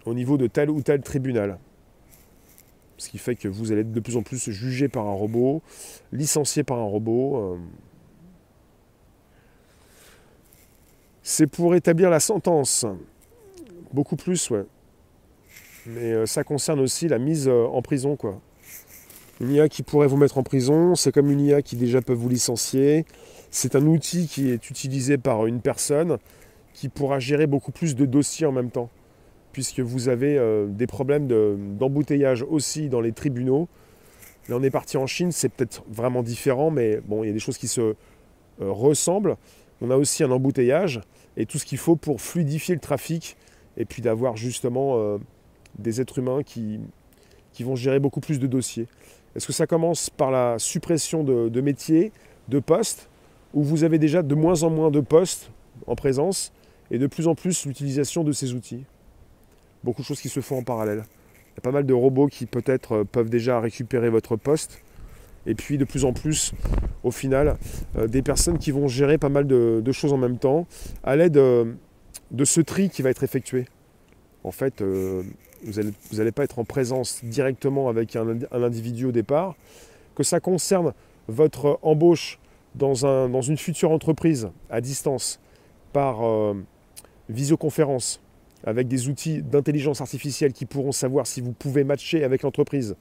au 0.06 0.14
niveau 0.14 0.36
de 0.36 0.46
tel 0.46 0.70
ou 0.70 0.82
tel 0.82 1.00
tribunal. 1.02 1.58
Ce 2.96 3.08
qui 3.08 3.18
fait 3.18 3.34
que 3.34 3.48
vous 3.48 3.72
allez 3.72 3.80
être 3.80 3.92
de 3.92 4.00
plus 4.00 4.16
en 4.16 4.22
plus 4.22 4.50
jugé 4.50 4.88
par 4.88 5.06
un 5.06 5.12
robot, 5.12 5.62
licencié 6.12 6.62
par 6.62 6.78
un 6.78 6.84
robot. 6.84 7.36
Euh. 7.36 7.58
C'est 11.22 11.46
pour 11.46 11.74
établir 11.74 12.10
la 12.10 12.20
sentence. 12.20 12.86
Beaucoup 13.92 14.16
plus, 14.16 14.50
ouais. 14.50 14.64
Mais 15.86 16.12
euh, 16.12 16.26
ça 16.26 16.44
concerne 16.44 16.80
aussi 16.80 17.08
la 17.08 17.18
mise 17.18 17.48
en 17.48 17.82
prison, 17.82 18.16
quoi. 18.16 18.40
Une 19.40 19.50
IA 19.50 19.68
qui 19.68 19.82
pourrait 19.82 20.06
vous 20.06 20.16
mettre 20.16 20.38
en 20.38 20.44
prison, 20.44 20.94
c'est 20.94 21.10
comme 21.10 21.30
une 21.30 21.40
IA 21.40 21.62
qui 21.62 21.74
déjà 21.74 22.00
peut 22.00 22.12
vous 22.12 22.28
licencier. 22.28 23.04
C'est 23.50 23.74
un 23.74 23.84
outil 23.86 24.28
qui 24.28 24.50
est 24.50 24.70
utilisé 24.70 25.18
par 25.18 25.46
une 25.46 25.60
personne 25.60 26.18
qui 26.72 26.88
pourra 26.88 27.18
gérer 27.18 27.46
beaucoup 27.46 27.72
plus 27.72 27.96
de 27.96 28.06
dossiers 28.06 28.46
en 28.46 28.52
même 28.52 28.70
temps, 28.70 28.90
puisque 29.54 29.78
vous 29.78 30.08
avez 30.08 30.36
euh, 30.36 30.66
des 30.66 30.88
problèmes 30.88 31.28
d'embouteillage 31.78 32.42
aussi 32.42 32.88
dans 32.88 33.00
les 33.00 33.12
tribunaux. 33.12 33.68
Là, 34.48 34.56
on 34.58 34.62
est 34.64 34.70
parti 34.70 34.96
en 34.96 35.06
Chine, 35.06 35.30
c'est 35.30 35.48
peut-être 35.48 35.84
vraiment 35.88 36.24
différent, 36.24 36.70
mais 36.72 37.00
bon, 37.06 37.22
il 37.22 37.28
y 37.28 37.30
a 37.30 37.32
des 37.32 37.38
choses 37.38 37.56
qui 37.56 37.68
se 37.68 37.80
euh, 37.80 37.94
ressemblent. 38.58 39.36
On 39.80 39.90
a 39.90 39.96
aussi 39.96 40.24
un 40.24 40.30
embouteillage 40.32 41.00
et 41.36 41.46
tout 41.46 41.58
ce 41.58 41.64
qu'il 41.64 41.78
faut 41.78 41.94
pour 41.94 42.20
fluidifier 42.20 42.74
le 42.74 42.80
trafic 42.80 43.36
et 43.76 43.84
puis 43.84 44.02
d'avoir 44.02 44.36
justement 44.36 44.98
euh, 44.98 45.18
des 45.78 46.00
êtres 46.00 46.18
humains 46.18 46.42
qui, 46.42 46.80
qui 47.52 47.62
vont 47.62 47.76
gérer 47.76 48.00
beaucoup 48.00 48.20
plus 48.20 48.40
de 48.40 48.48
dossiers. 48.48 48.88
Est-ce 49.36 49.46
que 49.46 49.52
ça 49.52 49.68
commence 49.68 50.10
par 50.10 50.32
la 50.32 50.58
suppression 50.58 51.22
de, 51.22 51.60
métiers, 51.60 52.10
de 52.48 52.58
postes, 52.58 53.08
où 53.52 53.62
vous 53.62 53.84
avez 53.84 53.98
déjà 53.98 54.22
de 54.22 54.34
moins 54.34 54.64
en 54.64 54.70
moins 54.70 54.90
de 54.90 55.00
postes 55.00 55.50
en 55.86 55.94
présence 55.94 56.52
et 56.90 56.98
de 56.98 57.06
plus 57.06 57.28
en 57.28 57.36
plus 57.36 57.66
l'utilisation 57.66 58.24
de 58.24 58.32
ces 58.32 58.52
outils? 58.52 58.84
Beaucoup 59.84 60.00
de 60.00 60.06
choses 60.06 60.20
qui 60.20 60.30
se 60.30 60.40
font 60.40 60.56
en 60.56 60.62
parallèle. 60.62 61.04
Il 61.54 61.56
y 61.56 61.58
a 61.58 61.60
pas 61.60 61.70
mal 61.70 61.84
de 61.84 61.92
robots 61.92 62.28
qui 62.28 62.46
peut-être 62.46 62.92
euh, 62.92 63.04
peuvent 63.04 63.28
déjà 63.28 63.60
récupérer 63.60 64.08
votre 64.08 64.34
poste. 64.34 64.80
Et 65.44 65.54
puis 65.54 65.76
de 65.76 65.84
plus 65.84 66.06
en 66.06 66.14
plus, 66.14 66.54
au 67.02 67.10
final, 67.10 67.58
euh, 67.98 68.08
des 68.08 68.22
personnes 68.22 68.56
qui 68.56 68.70
vont 68.70 68.88
gérer 68.88 69.18
pas 69.18 69.28
mal 69.28 69.46
de, 69.46 69.92
choses 69.92 70.14
en 70.14 70.16
même 70.16 70.38
temps 70.38 70.66
à 71.02 71.16
l'aide 71.16 71.36
euh, 71.36 71.74
de 72.30 72.46
ce 72.46 72.62
tri 72.62 72.88
qui 72.88 73.02
va 73.02 73.10
être 73.10 73.24
effectué. 73.24 73.66
En 74.42 74.52
fait, 74.52 74.82
vous 74.82 75.24
n'allez 76.16 76.32
pas 76.32 76.44
être 76.44 76.58
en 76.58 76.64
présence 76.64 77.24
directement 77.24 77.88
avec 77.88 78.14
un, 78.14 78.38
individu 78.52 79.06
au 79.06 79.12
départ, 79.12 79.54
que 80.14 80.22
ça 80.22 80.38
concerne 80.38 80.92
votre 81.28 81.78
embauche 81.80 82.38
dans, 82.74 83.06
un, 83.06 83.30
dans 83.30 83.40
une 83.40 83.56
future 83.56 83.90
entreprise 83.90 84.50
à 84.68 84.82
distance 84.82 85.40
par 85.94 86.20
visioconférence 87.30 88.20
avec 88.64 88.88
des 88.88 89.08
outils 89.08 89.42
d'intelligence 89.42 90.00
artificielle 90.00 90.52
qui 90.52 90.64
pourront 90.64 90.92
savoir 90.92 91.26
si 91.26 91.40
vous 91.40 91.52
pouvez 91.52 91.84
matcher 91.84 92.24
avec 92.24 92.42
l'entreprise. 92.42 92.96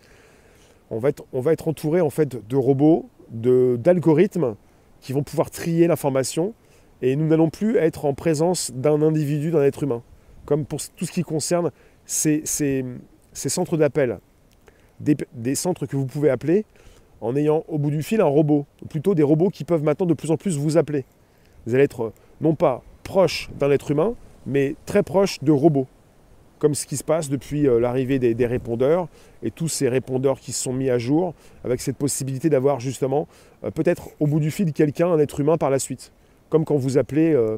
On 0.90 1.00
va 1.00 1.10
être, 1.10 1.68
entouré 1.68 2.02
en 2.02 2.10
fait 2.10 2.48
de 2.48 2.56
robots, 2.56 3.10
d'algorithmes 3.32 4.56
qui 5.02 5.14
vont 5.14 5.24
pouvoir 5.24 5.50
trier 5.50 5.88
l'information 5.88 6.54
et 7.02 7.16
nous 7.16 7.28
n'allons 7.28 7.50
plus 7.50 7.78
être 7.78 8.06
en 8.06 8.14
présence 8.14 8.72
d'un 8.74 9.02
individu, 9.02 9.52
d'un 9.52 9.64
être 9.64 9.84
humain. 9.84 10.04
Comme 10.46 10.66
pour 10.66 10.80
tout 10.96 11.06
ce 11.06 11.12
qui 11.12 11.24
concerne 11.24 11.72
ces, 12.06 12.44
centres 13.34 13.78
d'appel, 13.78 14.20
des, 15.00 15.56
centres 15.56 15.86
que 15.86 15.96
vous 15.96 16.06
pouvez 16.06 16.30
appeler 16.30 16.66
en 17.22 17.36
ayant 17.36 17.64
au 17.68 17.78
bout 17.78 17.90
du 17.90 18.04
fil 18.04 18.22
un 18.22 18.26
robot, 18.26 18.66
ou 18.82 18.86
plutôt 18.86 19.16
des 19.16 19.24
robots 19.24 19.50
qui 19.50 19.64
peuvent 19.64 19.84
maintenant 19.84 20.06
de 20.06 20.14
plus 20.14 20.32
en 20.32 20.38
plus 20.38 20.58
vous 20.58 20.78
appeler. 20.78 21.06
Vous 21.66 21.74
allez 21.74 21.86
être 21.86 22.12
non 22.42 22.54
pas 22.54 22.84
proche 23.04 23.50
d'un 23.58 23.72
être 23.72 23.92
humain, 23.92 24.16
mais 24.46 24.76
très 24.86 25.04
proche 25.04 25.42
de 25.44 25.52
robots, 25.52 25.88
comme 26.60 26.76
ce 26.76 26.86
qui 26.86 26.96
se 26.98 27.04
passe 27.04 27.30
depuis 27.30 27.68
euh, 27.68 27.80
l'arrivée 27.80 28.20
des, 28.20 28.46
répondeurs 28.46 29.08
et 29.42 29.52
tous 29.52 29.68
ces 29.68 29.90
répondeurs 29.90 30.40
qui 30.40 30.54
se 30.54 30.64
sont 30.64 30.74
mis 30.74 30.90
à 30.90 30.98
jour, 30.98 31.34
avec 31.64 31.82
cette 31.82 31.98
possibilité 31.98 32.50
d'avoir 32.50 32.80
justement 32.80 33.28
euh, 33.64 33.72
peut-être 33.72 34.10
au 34.20 34.28
bout 34.28 34.40
du 34.40 34.52
fil 34.52 34.72
quelqu'un, 34.72 35.10
un 35.10 35.20
être 35.20 35.40
humain 35.40 35.58
par 35.58 35.70
la 35.70 35.80
suite. 35.80 36.14
Comme 36.50 36.64
quand 36.64 36.78
vous 36.78 36.98
appelez 36.98 37.34
euh, 37.34 37.58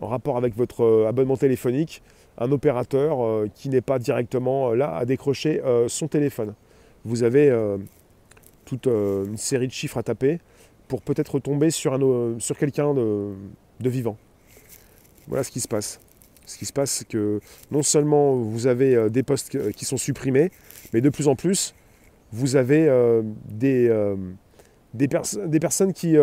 en 0.00 0.08
rapport 0.08 0.36
avec 0.36 0.56
votre 0.56 1.06
abonnement 1.08 1.36
téléphonique, 1.36 2.02
un 2.38 2.50
opérateur 2.52 3.18
qui 3.54 3.68
n'est 3.68 3.80
pas 3.80 3.98
directement 3.98 4.72
là 4.72 4.94
à 4.94 5.04
décrocher 5.04 5.60
son 5.88 6.06
téléphone. 6.06 6.54
Vous 7.04 7.24
avez 7.24 7.52
toute 8.64 8.86
une 8.86 9.36
série 9.36 9.66
de 9.66 9.72
chiffres 9.72 9.98
à 9.98 10.04
taper 10.04 10.38
pour 10.86 11.02
peut-être 11.02 11.40
tomber 11.40 11.70
sur 11.70 11.98
quelqu'un 12.58 12.94
de, 12.94 13.34
vivant. 13.80 14.16
Voilà 15.28 15.44
ce 15.44 15.50
qui 15.50 15.60
se 15.60 15.68
passe. 15.68 16.00
Ce 16.46 16.56
qui 16.56 16.64
se 16.64 16.72
passe, 16.72 16.90
c'est 16.90 17.08
que 17.08 17.40
non 17.70 17.82
seulement 17.82 18.34
vous 18.34 18.66
avez 18.66 19.10
des 19.10 19.22
postes 19.22 19.72
qui 19.72 19.84
sont 19.84 19.98
supprimés, 19.98 20.50
mais 20.92 21.02
de 21.02 21.10
plus 21.10 21.28
en 21.28 21.36
plus, 21.36 21.74
vous 22.32 22.56
avez 22.56 22.88
des, 23.44 23.90
des, 24.94 25.08
des, 25.46 25.60
personnes 25.60 25.92
qui, 25.92 26.16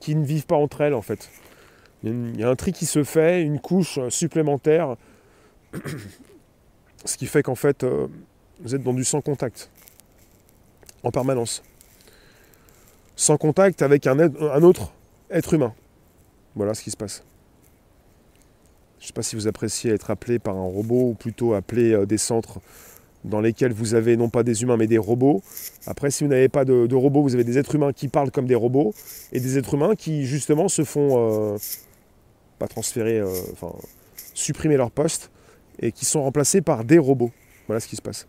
qui 0.00 0.14
ne 0.14 0.24
vivent 0.24 0.46
pas 0.46 0.56
entre 0.56 0.82
elles, 0.82 0.94
en 0.94 1.02
fait. 1.02 1.30
Il 2.04 2.38
y, 2.38 2.44
a 2.44 2.48
un 2.48 2.54
tri 2.54 2.72
qui 2.72 2.86
se 2.86 3.02
fait, 3.02 3.42
une 3.42 3.58
couche 3.58 3.98
supplémentaire, 4.08 4.96
ce 7.04 7.16
qui 7.16 7.26
fait 7.26 7.42
qu'en 7.42 7.56
fait, 7.56 7.82
euh, 7.82 8.06
vous 8.60 8.74
êtes 8.74 8.82
dans 8.82 8.94
du 8.94 9.04
sans 9.04 9.20
contact, 9.20 9.70
en 11.02 11.10
permanence. 11.10 11.62
Sans 13.16 13.36
contact 13.36 13.82
avec 13.82 14.06
un, 14.06 14.18
un 14.20 14.62
autre 14.62 14.92
être 15.30 15.54
humain. 15.54 15.74
Voilà 16.54 16.74
ce 16.74 16.82
qui 16.82 16.90
se 16.90 16.96
passe. 16.96 17.22
Je 18.98 19.04
ne 19.04 19.06
sais 19.08 19.12
pas 19.12 19.22
si 19.22 19.36
vous 19.36 19.46
appréciez 19.46 19.92
être 19.92 20.10
appelé 20.10 20.38
par 20.38 20.56
un 20.56 20.64
robot 20.64 21.10
ou 21.10 21.14
plutôt 21.14 21.54
appelé 21.54 21.92
euh, 21.92 22.04
des 22.04 22.18
centres 22.18 22.60
dans 23.24 23.40
lesquels 23.40 23.72
vous 23.72 23.94
avez 23.94 24.16
non 24.16 24.28
pas 24.28 24.42
des 24.42 24.62
humains 24.62 24.76
mais 24.76 24.86
des 24.86 24.98
robots. 24.98 25.42
Après, 25.86 26.10
si 26.10 26.24
vous 26.24 26.30
n'avez 26.30 26.48
pas 26.48 26.64
de, 26.64 26.94
robots, 26.94 27.22
vous 27.22 27.34
avez 27.34 27.44
des 27.44 27.58
êtres 27.58 27.74
humains 27.74 27.92
qui 27.92 28.08
parlent 28.08 28.30
comme 28.30 28.46
des 28.46 28.54
robots 28.54 28.94
et 29.32 29.40
des 29.40 29.58
êtres 29.58 29.74
humains 29.74 29.94
qui 29.94 30.24
justement 30.24 30.68
se 30.68 30.84
font 30.84 31.54
euh, 31.54 31.58
pas 32.58 32.68
transférer, 32.68 33.18
euh, 33.18 33.28
enfin 33.52 33.72
supprimer 34.34 34.76
leur 34.76 34.90
poste 34.90 35.30
et 35.80 35.92
qui 35.92 36.04
sont 36.04 36.22
remplacés 36.22 36.60
par 36.60 36.84
des 36.84 36.98
robots. 36.98 37.30
Voilà 37.66 37.80
ce 37.80 37.88
qui 37.88 37.96
se 37.96 38.02
passe. 38.02 38.26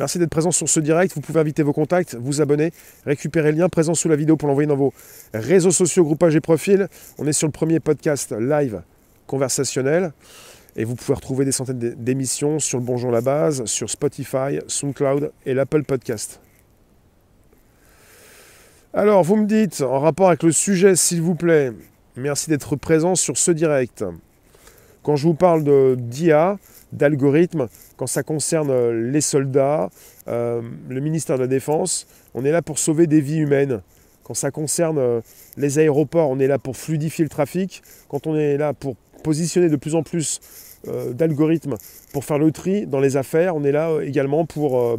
Merci 0.00 0.18
d'être 0.18 0.30
présent 0.30 0.50
sur 0.50 0.66
ce 0.66 0.80
direct. 0.80 1.14
Vous 1.14 1.20
pouvez 1.20 1.40
inviter 1.40 1.62
vos 1.62 1.74
contacts, 1.74 2.14
vous 2.14 2.40
abonner, 2.40 2.72
récupérer 3.04 3.52
le 3.52 3.58
lien 3.58 3.68
présent 3.68 3.92
sous 3.92 4.08
la 4.08 4.16
vidéo 4.16 4.38
pour 4.38 4.48
l'envoyer 4.48 4.66
dans 4.66 4.74
vos 4.74 4.94
réseaux 5.34 5.72
sociaux, 5.72 6.04
groupages 6.04 6.34
et 6.34 6.40
profils. 6.40 6.88
On 7.18 7.26
est 7.26 7.34
sur 7.34 7.46
le 7.46 7.52
premier 7.52 7.80
podcast 7.80 8.32
live 8.32 8.80
conversationnel. 9.26 10.14
Et 10.74 10.84
vous 10.84 10.94
pouvez 10.94 11.12
retrouver 11.12 11.44
des 11.44 11.52
centaines 11.52 11.78
d'émissions 11.78 12.58
sur 12.60 12.78
le 12.78 12.84
Bonjour 12.84 13.10
la 13.10 13.20
Base, 13.20 13.66
sur 13.66 13.90
Spotify, 13.90 14.60
SoundCloud 14.68 15.32
et 15.44 15.52
l'Apple 15.52 15.84
Podcast. 15.84 16.40
Alors, 18.94 19.22
vous 19.22 19.36
me 19.36 19.44
dites, 19.44 19.82
en 19.82 20.00
rapport 20.00 20.28
avec 20.28 20.44
le 20.44 20.52
sujet, 20.52 20.96
s'il 20.96 21.20
vous 21.20 21.34
plaît, 21.34 21.72
merci 22.16 22.48
d'être 22.48 22.74
présent 22.74 23.16
sur 23.16 23.36
ce 23.36 23.50
direct. 23.50 24.02
Quand 25.02 25.16
je 25.16 25.26
vous 25.26 25.34
parle 25.34 25.64
d'IA, 25.96 26.58
d'algorithmes, 26.92 27.68
quand 27.96 28.06
ça 28.06 28.22
concerne 28.22 28.70
euh, 28.70 29.10
les 29.10 29.20
soldats, 29.20 29.90
euh, 30.28 30.60
le 30.88 31.00
ministère 31.00 31.36
de 31.36 31.42
la 31.42 31.48
Défense, 31.48 32.06
on 32.34 32.44
est 32.44 32.52
là 32.52 32.62
pour 32.62 32.78
sauver 32.78 33.06
des 33.06 33.20
vies 33.20 33.38
humaines. 33.38 33.80
Quand 34.24 34.34
ça 34.34 34.50
concerne 34.50 34.98
euh, 34.98 35.20
les 35.56 35.78
aéroports, 35.78 36.28
on 36.28 36.38
est 36.38 36.46
là 36.46 36.58
pour 36.58 36.76
fluidifier 36.76 37.24
le 37.24 37.30
trafic. 37.30 37.82
Quand 38.08 38.26
on 38.26 38.36
est 38.36 38.58
là 38.58 38.74
pour 38.74 38.96
positionner 39.22 39.68
de 39.68 39.76
plus 39.76 39.94
en 39.94 40.02
plus 40.02 40.40
d'algorithmes 41.12 41.74
pour 42.14 42.24
faire 42.24 42.38
le 42.38 42.52
tri 42.52 42.86
dans 42.86 43.00
les 43.00 43.18
affaires, 43.18 43.54
on 43.54 43.64
est 43.64 43.72
là 43.72 43.98
également 44.00 44.46
pour 44.46 44.96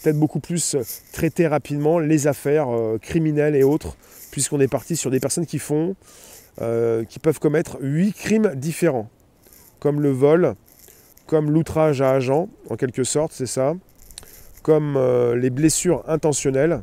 peut-être 0.00 0.16
beaucoup 0.16 0.38
plus 0.38 0.76
traiter 1.12 1.48
rapidement 1.48 1.98
les 1.98 2.28
affaires 2.28 2.68
criminelles 3.02 3.56
et 3.56 3.64
autres, 3.64 3.96
puisqu'on 4.30 4.60
est 4.60 4.68
parti 4.68 4.94
sur 4.94 5.10
des 5.10 5.18
personnes 5.18 5.44
qui 5.44 5.58
font, 5.58 5.96
qui 6.56 7.18
peuvent 7.18 7.40
commettre 7.40 7.78
huit 7.80 8.12
crimes 8.12 8.52
différents, 8.54 9.10
comme 9.84 10.00
le 10.00 10.12
vol, 10.12 10.54
comme 11.26 11.50
l'outrage 11.50 12.00
à 12.00 12.12
agent, 12.12 12.48
en 12.70 12.76
quelque 12.76 13.04
sorte, 13.04 13.32
c'est 13.34 13.44
ça, 13.44 13.74
comme 14.62 14.98
les 15.36 15.50
blessures 15.50 16.02
intentionnelles, 16.08 16.80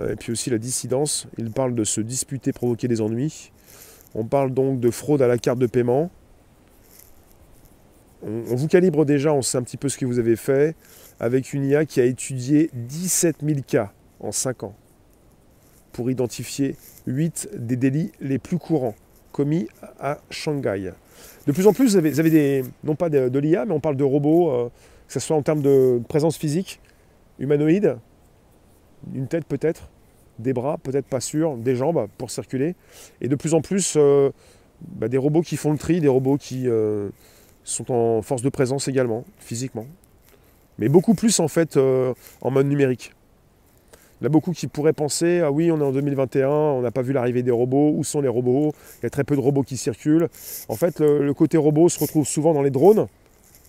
et 0.00 0.16
puis 0.16 0.32
aussi 0.32 0.50
la 0.50 0.58
dissidence. 0.58 1.28
Il 1.38 1.52
parle 1.52 1.76
de 1.76 1.84
se 1.84 2.00
disputer, 2.00 2.52
provoquer 2.52 2.88
des 2.88 3.00
ennuis. 3.00 3.52
On 4.16 4.24
parle 4.24 4.52
donc 4.52 4.80
de 4.80 4.90
fraude 4.90 5.22
à 5.22 5.28
la 5.28 5.38
carte 5.38 5.60
de 5.60 5.68
paiement. 5.68 6.10
On, 8.24 8.42
on 8.50 8.56
vous 8.56 8.66
calibre 8.66 9.04
déjà, 9.04 9.32
on 9.32 9.42
sait 9.42 9.56
un 9.56 9.62
petit 9.62 9.76
peu 9.76 9.88
ce 9.88 9.98
que 9.98 10.04
vous 10.04 10.18
avez 10.18 10.34
fait 10.34 10.74
avec 11.20 11.52
une 11.52 11.64
IA 11.64 11.86
qui 11.86 12.00
a 12.00 12.04
étudié 12.04 12.70
17 12.74 13.36
000 13.40 13.60
cas 13.64 13.92
en 14.18 14.32
5 14.32 14.64
ans 14.64 14.74
pour 15.92 16.10
identifier 16.10 16.74
8 17.06 17.50
des 17.54 17.76
délits 17.76 18.10
les 18.20 18.40
plus 18.40 18.58
courants 18.58 18.96
commis 19.30 19.68
à 20.00 20.18
Shanghai. 20.28 20.92
De 21.46 21.52
plus 21.52 21.66
en 21.66 21.72
plus, 21.72 21.96
vous 21.96 22.20
avez, 22.20 22.30
des, 22.30 22.64
non 22.84 22.94
pas 22.94 23.08
de, 23.08 23.38
l'IA, 23.38 23.64
mais 23.64 23.72
on 23.72 23.80
parle 23.80 23.96
de 23.96 24.04
robots, 24.04 24.50
euh, 24.50 24.68
que 25.06 25.12
ce 25.12 25.20
soit 25.20 25.36
en 25.36 25.42
termes 25.42 25.62
de 25.62 26.00
présence 26.08 26.36
physique, 26.36 26.80
humanoïde, 27.38 27.96
une 29.12 29.26
tête 29.26 29.44
peut-être, 29.46 29.88
des 30.38 30.52
bras, 30.52 30.78
peut-être 30.78 31.06
pas 31.06 31.20
sûr, 31.20 31.56
des 31.56 31.74
jambes 31.74 32.06
pour 32.16 32.30
circuler, 32.30 32.76
et 33.20 33.28
de 33.28 33.34
plus 33.34 33.54
en 33.54 33.60
plus 33.60 33.94
euh, 33.96 34.30
bah, 34.80 35.08
des 35.08 35.18
robots 35.18 35.42
qui 35.42 35.56
font 35.56 35.72
le 35.72 35.78
tri, 35.78 36.00
des 36.00 36.08
robots 36.08 36.36
qui 36.36 36.68
euh, 36.68 37.08
sont 37.64 37.90
en 37.90 38.22
force 38.22 38.42
de 38.42 38.48
présence 38.48 38.86
également, 38.86 39.24
physiquement. 39.38 39.86
Mais 40.78 40.88
beaucoup 40.88 41.14
plus 41.14 41.38
en 41.40 41.48
fait 41.48 41.76
en 41.76 42.50
mode 42.50 42.66
numérique. 42.66 43.12
Il 44.22 44.26
y 44.26 44.26
a 44.26 44.28
beaucoup 44.28 44.52
qui 44.52 44.68
pourraient 44.68 44.92
penser 44.92 45.40
Ah 45.40 45.50
oui, 45.50 45.72
on 45.72 45.80
est 45.80 45.84
en 45.84 45.90
2021, 45.90 46.48
on 46.48 46.80
n'a 46.80 46.92
pas 46.92 47.02
vu 47.02 47.12
l'arrivée 47.12 47.42
des 47.42 47.50
robots, 47.50 47.92
où 47.96 48.04
sont 48.04 48.20
les 48.20 48.28
robots? 48.28 48.72
Il 49.00 49.02
y 49.02 49.06
a 49.06 49.10
très 49.10 49.24
peu 49.24 49.34
de 49.34 49.40
robots 49.40 49.64
qui 49.64 49.76
circulent. 49.76 50.28
En 50.68 50.76
fait, 50.76 51.00
le, 51.00 51.34
côté 51.34 51.56
robot 51.56 51.88
se 51.88 51.98
retrouve 51.98 52.24
souvent 52.24 52.54
dans 52.54 52.62
les 52.62 52.70
drones, 52.70 53.08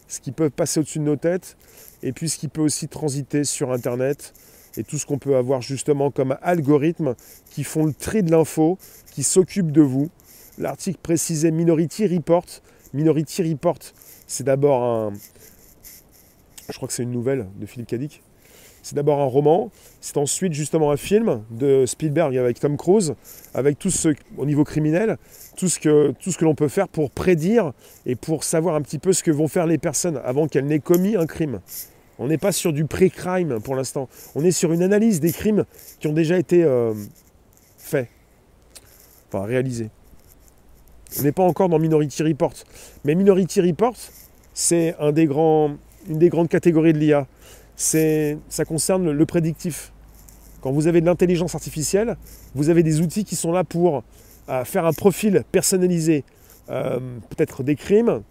ce 0.08 0.20
qui 0.20 0.32
peut 0.32 0.52
passer 0.52 0.80
au-dessus 0.80 1.00
de 1.00 1.06
nos 1.06 1.16
têtes, 1.16 1.58
et 2.04 2.12
puis 2.12 2.30
ce 2.30 2.38
qui 2.38 2.50
peut 2.50 2.62
aussi 2.62 2.88
transiter 2.88 3.46
sur 3.46 3.72
Internet, 3.72 4.32
et 4.78 4.84
tout 4.84 5.00
ce 5.00 5.08
qu'on 5.08 5.18
peut 5.18 5.38
avoir 5.38 5.64
justement 5.64 6.12
comme 6.12 6.38
algorithmes 6.44 7.16
qui 7.50 7.64
font 7.64 7.88
le 7.88 7.94
tri 7.94 8.22
de 8.22 8.30
l'info, 8.30 8.78
qui 9.10 9.24
s'occupent 9.24 9.72
de 9.72 9.82
vous. 9.82 10.12
L'article 10.60 11.00
précisait 11.02 11.50
Minority 11.50 12.06
Report. 12.06 12.46
Minority 12.94 13.42
Report, 13.42 13.80
c'est 14.28 14.44
d'abord 14.44 14.84
un. 14.84 15.14
Je 16.70 16.76
crois 16.76 16.88
que 16.88 16.94
c'est 16.94 17.02
une 17.02 17.12
nouvelle 17.12 17.48
de 17.60 17.66
Philippe 17.66 17.88
Cadic. 17.88 18.22
C'est 18.84 18.96
d'abord 18.96 19.22
un 19.22 19.26
roman, 19.26 19.72
c'est 20.02 20.18
ensuite 20.18 20.52
justement 20.52 20.92
un 20.92 20.98
film 20.98 21.42
de 21.52 21.86
Spielberg 21.86 22.38
avec 22.38 22.60
Tom 22.60 22.76
Cruise, 22.76 23.16
avec 23.54 23.80
tout 23.80 23.90
ce, 23.90 24.10
au 24.38 24.46
niveau 24.46 24.66
criminel, 24.66 25.18
tout 25.56 25.70
ce 25.70 25.80
que, 25.80 26.12
que 26.12 26.46
l'on 26.46 26.54
peut 26.54 26.68
faire 26.68 26.90
pour 26.90 27.10
prédire 27.10 27.72
et 28.06 28.16
pour 28.16 28.44
savoir 28.44 28.76
un 28.76 28.82
petit 28.82 29.00
peu 29.00 29.14
ce 29.14 29.24
que 29.24 29.32
vont 29.32 29.48
faire 29.48 29.68
les 29.68 29.78
personnes 29.78 30.20
avant 30.26 30.50
qu'elles 30.50 30.66
n'aient 30.66 30.80
commis 30.80 31.16
un 31.16 31.26
crime. 31.26 31.62
On 32.20 32.28
n'est 32.28 32.38
pas 32.38 32.52
sur 32.52 32.74
du 32.74 32.84
pré-crime 32.84 33.62
pour 33.62 33.76
l'instant. 33.76 34.10
On 34.36 34.44
est 34.44 34.52
sur 34.52 34.74
une 34.74 34.84
analyse 34.84 35.22
des 35.22 35.32
crimes 35.32 35.64
qui 36.02 36.08
ont 36.08 36.14
déjà 36.14 36.38
été 36.38 36.64
euh, 36.64 36.94
faits, 37.78 38.10
enfin 39.30 39.46
réalisés. 39.46 39.90
On 41.20 41.24
n'est 41.24 41.32
pas 41.32 41.44
encore 41.44 41.70
dans 41.70 41.80
Minority 41.80 42.22
Report. 42.24 42.54
Mais 43.06 43.16
Minority 43.16 43.62
Report, 43.62 43.96
c'est 44.54 44.94
une 45.00 45.12
des 45.12 46.30
grandes 46.30 46.50
catégories 46.50 46.94
de 46.94 46.98
l'IA. 46.98 47.28
Ça 47.84 48.64
concerne 48.66 49.12
le 49.12 49.26
prédictif. 49.26 49.92
Quand 50.62 50.72
vous 50.72 50.88
avez 50.88 51.02
de 51.02 51.06
l'intelligence 51.06 51.54
artificielle, 51.54 52.16
vous 52.56 52.70
avez 52.70 52.82
des 52.82 53.02
outils 53.02 53.26
qui 53.26 53.36
sont 53.36 53.52
là 53.52 53.66
pour 53.66 54.04
euh, 54.48 54.64
faire 54.64 54.86
un 54.86 54.94
profil 54.94 55.44
personnalisé, 55.52 56.24
euh, 56.70 57.00
peut-être 57.30 57.62
des 57.62 57.76
crimes, 57.76 58.22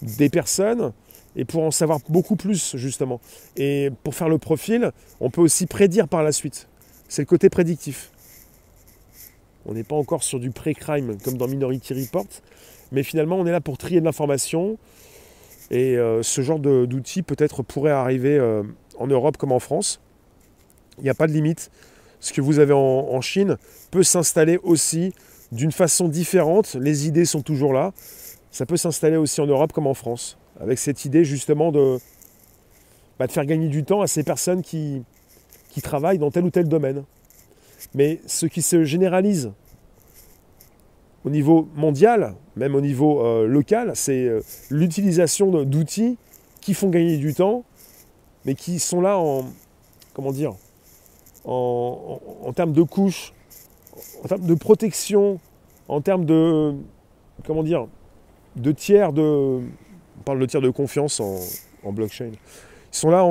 des 0.00 0.30
personnes, 0.30 0.92
et 1.36 1.44
pour 1.44 1.62
en 1.62 1.70
savoir 1.70 1.98
beaucoup 2.08 2.36
plus 2.36 2.74
justement. 2.76 3.20
Et 3.58 3.90
pour 4.02 4.14
faire 4.14 4.30
le 4.30 4.38
profil, 4.38 4.92
on 5.20 5.28
peut 5.28 5.42
aussi 5.42 5.66
prédire 5.66 6.08
par 6.08 6.22
la 6.22 6.32
suite. 6.32 6.66
C'est 7.06 7.20
le 7.20 7.26
côté 7.26 7.50
prédictif. 7.50 8.10
On 9.66 9.74
n'est 9.74 9.84
pas 9.84 9.96
encore 9.96 10.22
sur 10.22 10.40
du 10.40 10.50
pré-crime 10.50 11.18
comme 11.22 11.36
dans 11.36 11.48
Minority 11.48 11.92
Report, 11.92 12.28
mais 12.92 13.02
finalement 13.02 13.36
on 13.36 13.44
est 13.44 13.52
là 13.52 13.60
pour 13.60 13.76
trier 13.76 14.00
de 14.00 14.06
l'information. 14.06 14.78
Et 15.70 15.98
euh, 15.98 16.22
ce 16.22 16.40
genre 16.40 16.60
d'outils 16.60 17.22
peut-être 17.22 17.62
pourrait 17.62 17.90
arriver 17.90 18.38
en 18.98 19.06
Europe 19.06 19.36
comme 19.36 19.52
en 19.52 19.58
France. 19.58 20.00
Il 20.98 21.04
n'y 21.04 21.10
a 21.10 21.14
pas 21.14 21.26
de 21.26 21.32
limite. 21.32 21.70
Ce 22.20 22.32
que 22.32 22.40
vous 22.40 22.58
avez 22.58 22.72
en, 22.72 23.20
Chine 23.20 23.56
peut 23.90 24.02
s'installer 24.02 24.58
aussi 24.62 25.12
d'une 25.52 25.72
façon 25.72 26.08
différente. 26.08 26.74
Les 26.74 27.06
idées 27.06 27.24
sont 27.24 27.42
toujours 27.42 27.72
là. 27.72 27.92
Ça 28.50 28.66
peut 28.66 28.76
s'installer 28.76 29.16
aussi 29.16 29.40
en 29.40 29.46
Europe 29.46 29.72
comme 29.72 29.86
en 29.86 29.94
France 29.94 30.38
avec 30.60 30.78
cette 30.78 31.04
idée 31.04 31.24
justement 31.24 31.72
de, 31.72 31.98
bah, 33.18 33.28
faire 33.28 33.44
gagner 33.44 33.68
du 33.68 33.84
temps 33.84 34.00
à 34.00 34.06
ces 34.06 34.22
personnes 34.22 34.62
qui, 34.62 35.02
qui 35.70 35.82
travaillent 35.82 36.18
dans 36.18 36.30
tel 36.30 36.44
ou 36.44 36.50
tel 36.50 36.68
domaine. 36.68 37.04
Mais 37.94 38.20
ce 38.26 38.46
qui 38.46 38.62
se 38.62 38.84
généralise 38.84 39.52
au 41.24 41.30
niveau 41.30 41.68
mondial, 41.74 42.34
même 42.56 42.74
au 42.74 42.80
niveau 42.80 43.24
euh, 43.24 43.46
local, 43.46 43.92
c'est 43.94 44.26
euh, 44.26 44.40
l'utilisation 44.70 45.64
d'outils 45.64 46.16
qui 46.60 46.72
font 46.72 46.88
gagner 46.88 47.16
du 47.16 47.34
temps, 47.34 47.64
mais 48.46 48.54
qui 48.54 48.78
sont 48.78 49.00
là 49.00 49.18
en, 49.18 49.44
comment 50.14 50.32
dire, 50.32 50.54
en, 51.44 52.20
en, 52.44 52.52
termes 52.52 52.72
de 52.72 52.82
couches, 52.82 53.34
en 54.24 54.28
termes 54.28 54.46
de 54.46 54.54
protection, 54.54 55.38
en 55.88 56.00
termes 56.00 56.24
de, 56.24 56.74
comment 57.44 57.62
dire, 57.62 57.88
de 58.56 58.72
tiers 58.72 59.12
de, 59.12 59.22
on 59.22 60.22
parle 60.24 60.38
de 60.38 60.46
tiers 60.46 60.62
de 60.62 60.70
confiance 60.70 61.20
en, 61.20 61.92
blockchain. 61.92 62.30
Ils 62.32 62.96
sont 62.96 63.10
là 63.10 63.24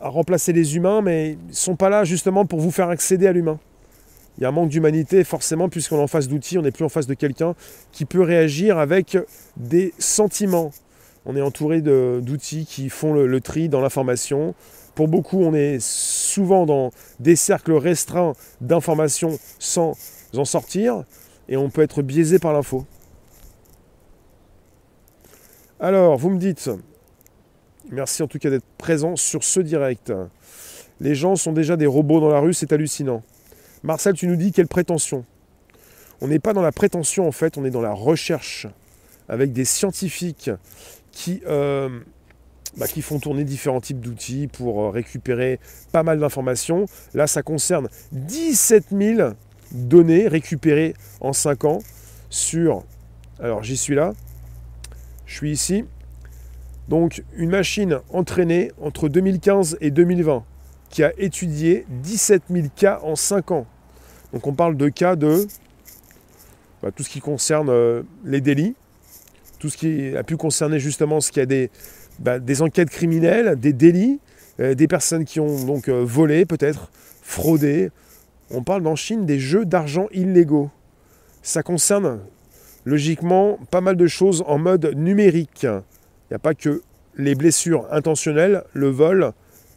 à 0.00 0.08
remplacer 0.08 0.54
les 0.54 0.76
humains, 0.76 1.02
mais 1.02 1.32
ils 1.32 1.48
ne 1.48 1.52
sont 1.52 1.76
pas 1.76 1.90
là 1.90 2.04
justement 2.04 2.46
pour 2.46 2.60
vous 2.60 2.70
faire 2.70 2.88
accéder 2.88 3.26
à 3.26 3.32
l'humain. 3.32 3.58
Il 4.38 4.42
y 4.42 4.46
a 4.46 4.48
un 4.48 4.52
manque 4.52 4.70
d'humanité 4.70 5.24
forcément 5.24 5.68
puisqu'on 5.68 5.98
est 5.98 6.02
en 6.02 6.06
face 6.06 6.28
d'outils, 6.28 6.56
on 6.56 6.62
n'est 6.62 6.70
plus 6.70 6.86
en 6.86 6.88
face 6.88 7.06
de 7.06 7.12
quelqu'un 7.12 7.54
qui 7.90 8.06
peut 8.06 8.22
réagir 8.22 8.78
avec 8.78 9.18
des 9.58 9.92
sentiments. 9.98 10.70
On 11.24 11.36
est 11.36 11.40
entouré 11.40 11.80
d'outils 11.82 12.66
qui 12.66 12.88
font 12.88 13.12
le, 13.14 13.40
tri 13.40 13.68
dans 13.68 13.80
l'information. 13.80 14.54
Pour 14.94 15.08
beaucoup, 15.08 15.40
on 15.42 15.54
est 15.54 15.78
souvent 15.80 16.66
dans 16.66 16.90
des 17.20 17.36
cercles 17.36 17.72
restreints 17.72 18.32
d'informations 18.60 19.38
sans 19.58 19.92
en 20.36 20.44
sortir 20.44 21.04
et 21.48 21.56
on 21.56 21.70
peut 21.70 21.82
être 21.82 22.02
biaisé 22.02 22.38
par 22.38 22.52
l'info. 22.52 22.86
Alors, 25.78 26.16
vous 26.16 26.30
me 26.30 26.38
dites, 26.38 26.70
merci 27.90 28.22
en 28.22 28.26
tout 28.26 28.38
cas 28.38 28.50
d'être 28.50 28.66
présent 28.78 29.16
sur 29.16 29.44
ce 29.44 29.60
direct. 29.60 30.12
Les 31.00 31.14
gens 31.14 31.36
sont 31.36 31.52
déjà 31.52 31.76
des 31.76 31.86
robots 31.86 32.20
dans 32.20 32.28
la 32.28 32.40
rue, 32.40 32.54
c'est 32.54 32.72
hallucinant. 32.72 33.22
Marcel, 33.82 34.14
tu 34.14 34.26
nous 34.26 34.36
dis 34.36 34.52
quelle 34.52 34.68
prétention 34.68 35.24
On 36.20 36.28
n'est 36.28 36.38
pas 36.38 36.52
dans 36.52 36.62
la 36.62 36.72
prétention 36.72 37.26
en 37.26 37.32
fait, 37.32 37.58
on 37.58 37.64
est 37.64 37.70
dans 37.70 37.80
la 37.80 37.92
recherche 37.92 38.66
avec 39.28 39.52
des 39.52 39.64
scientifiques 39.64 40.50
qui, 41.12 41.42
euh, 41.46 42.00
bah, 42.76 42.88
qui 42.88 43.02
font 43.02 43.20
tourner 43.20 43.44
différents 43.44 43.80
types 43.80 44.00
d'outils 44.00 44.48
pour 44.48 44.82
euh, 44.82 44.90
récupérer 44.90 45.60
pas 45.92 46.02
mal 46.02 46.18
d'informations. 46.18 46.86
Là, 47.14 47.26
ça 47.26 47.42
concerne 47.42 47.88
17 48.12 48.86
000 48.90 49.30
données 49.72 50.26
récupérées 50.26 50.94
en 51.20 51.32
5 51.32 51.64
ans 51.64 51.78
sur... 52.30 52.82
Alors 53.40 53.62
j'y 53.62 53.76
suis 53.76 53.94
là, 53.94 54.12
je 55.26 55.34
suis 55.34 55.52
ici. 55.52 55.84
Donc 56.88 57.22
une 57.36 57.50
machine 57.50 58.00
entraînée 58.10 58.72
entre 58.80 59.08
2015 59.08 59.78
et 59.80 59.90
2020 59.90 60.44
qui 60.90 61.02
a 61.02 61.12
étudié 61.18 61.86
17 61.88 62.44
000 62.50 62.66
cas 62.76 63.00
en 63.02 63.16
5 63.16 63.50
ans. 63.50 63.66
Donc 64.32 64.46
on 64.46 64.52
parle 64.52 64.76
de 64.76 64.88
cas 64.88 65.16
de 65.16 65.46
bah, 66.82 66.90
tout 66.90 67.02
ce 67.02 67.08
qui 67.08 67.20
concerne 67.20 67.70
euh, 67.70 68.02
les 68.24 68.40
délits, 68.40 68.74
tout 69.62 69.68
ce 69.68 69.76
qui 69.76 70.16
a 70.16 70.24
pu 70.24 70.36
concerner 70.36 70.80
justement 70.80 71.20
ce 71.20 71.30
qui 71.30 71.38
a 71.38 71.46
des, 71.46 71.70
bah, 72.18 72.38
enquêtes 72.58 72.90
criminelles, 72.90 73.54
des 73.60 73.72
délits, 73.72 74.18
euh, 74.58 74.74
des 74.74 74.88
personnes 74.88 75.24
qui 75.24 75.38
ont 75.38 75.64
donc 75.64 75.88
euh, 75.88 76.02
volé 76.04 76.46
peut-être, 76.46 76.90
fraudé. 77.22 77.92
On 78.50 78.64
parle 78.64 78.84
en 78.88 78.96
Chine 78.96 79.24
des 79.24 79.38
jeux 79.38 79.64
d'argent 79.64 80.08
illégaux. 80.10 80.68
Ça 81.42 81.62
concerne 81.62 82.18
logiquement 82.84 83.56
pas 83.70 83.80
mal 83.80 83.94
de 83.94 84.08
choses 84.08 84.42
en 84.48 84.58
mode 84.58 84.96
numérique. 84.96 85.62
Il 85.62 86.32
n'y 86.32 86.34
a 86.34 86.40
pas 86.40 86.54
que 86.54 86.82
les 87.16 87.36
blessures 87.36 87.86
intentionnelles, 87.92 88.64
le 88.72 88.88
vol, 88.88 89.30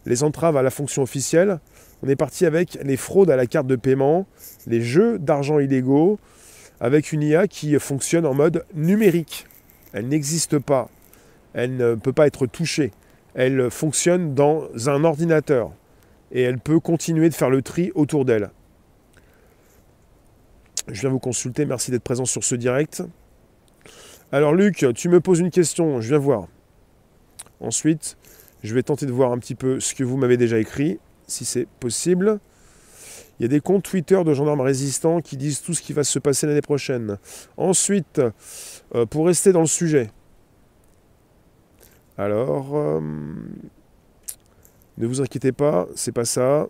les 0.07 0.23
entraves 0.23 0.57
à 0.57 0.63
la 0.63 0.71
fonction 0.71 1.03
officielle. 1.03 1.59
On 2.01 2.09
est 2.09 2.15
parti 2.15 2.47
avec 2.47 2.79
les 2.83 2.97
fraudes 2.97 3.29
à 3.29 3.35
la 3.35 3.45
carte 3.45 3.67
de 3.67 3.75
paiement, 3.75 4.25
les 4.65 4.81
jeux 4.81 5.19
d'argent 5.19 5.59
illégaux, 5.59 6.17
avec 6.79 7.11
une 7.11 7.21
IA 7.21 7.47
qui 7.47 7.77
fonctionne 7.77 8.25
en 8.25 8.33
mode 8.33 8.65
numérique. 8.73 9.45
Elle 9.95 10.09
n'existe 10.09 10.59
pas. 10.59 10.89
Elle 11.53 11.77
ne 11.77 11.95
peut 11.95 12.11
pas 12.11 12.27
être 12.27 12.45
touchée. 12.47 12.91
Elle 13.33 13.71
fonctionne 13.71 14.35
dans 14.35 14.67
un 14.89 15.05
ordinateur. 15.05 15.71
Et 16.33 16.41
elle 16.41 16.59
peut 16.59 16.81
continuer 16.81 17.29
de 17.29 17.33
faire 17.33 17.49
le 17.49 17.61
tri 17.61 17.93
autour 17.95 18.25
d'elle. 18.25 18.51
Je 20.89 20.99
viens 20.99 21.09
vous 21.09 21.19
consulter, 21.19 21.65
merci 21.65 21.91
d'être 21.91 22.03
présent 22.03 22.25
sur 22.25 22.43
ce 22.43 22.55
direct. 22.55 23.03
Alors 24.33 24.53
Luc, 24.53 24.85
tu 24.95 25.07
me 25.07 25.21
poses 25.21 25.39
une 25.39 25.49
question, 25.49 26.01
je 26.01 26.09
viens 26.09 26.17
voir. 26.17 26.47
Ensuite, 27.61 28.17
je 28.63 28.75
vais 28.75 28.83
tenter 28.83 29.05
de 29.05 29.13
voir 29.13 29.31
un 29.31 29.37
petit 29.37 29.55
peu 29.55 29.79
ce 29.79 29.95
que 29.95 30.03
vous 30.03 30.17
m'avez 30.17 30.35
déjà 30.35 30.59
écrit, 30.59 30.99
si 31.25 31.45
c'est 31.45 31.67
possible. 31.79 32.39
Il 33.39 33.43
y 33.43 33.45
a 33.45 33.49
des 33.49 33.61
comptes 33.61 33.83
Twitter 33.83 34.21
de 34.23 34.33
gendarmes 34.33 34.61
résistants 34.61 35.21
qui 35.21 35.37
disent 35.37 35.61
tout 35.61 35.73
ce 35.73 35.81
qui 35.81 35.93
va 35.93 36.03
se 36.03 36.19
passer 36.19 36.47
l'année 36.47 36.61
prochaine. 36.61 37.17
Ensuite, 37.57 38.21
euh, 38.93 39.05
pour 39.05 39.25
rester 39.25 39.51
dans 39.51 39.61
le 39.61 39.67
sujet. 39.67 40.09
Alors, 42.17 42.75
euh, 42.75 43.01
ne 44.97 45.07
vous 45.07 45.21
inquiétez 45.21 45.51
pas, 45.51 45.87
c'est 45.95 46.11
pas 46.11 46.25
ça. 46.25 46.67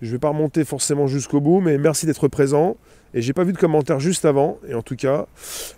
Je 0.00 0.06
ne 0.06 0.12
vais 0.12 0.18
pas 0.18 0.28
remonter 0.28 0.64
forcément 0.64 1.06
jusqu'au 1.06 1.40
bout, 1.40 1.60
mais 1.60 1.76
merci 1.76 2.06
d'être 2.06 2.28
présent. 2.28 2.76
Et 3.12 3.22
j'ai 3.22 3.32
pas 3.32 3.44
vu 3.44 3.52
de 3.52 3.58
commentaires 3.58 4.00
juste 4.00 4.24
avant. 4.24 4.58
Et 4.68 4.74
en 4.74 4.82
tout 4.82 4.96
cas, 4.96 5.26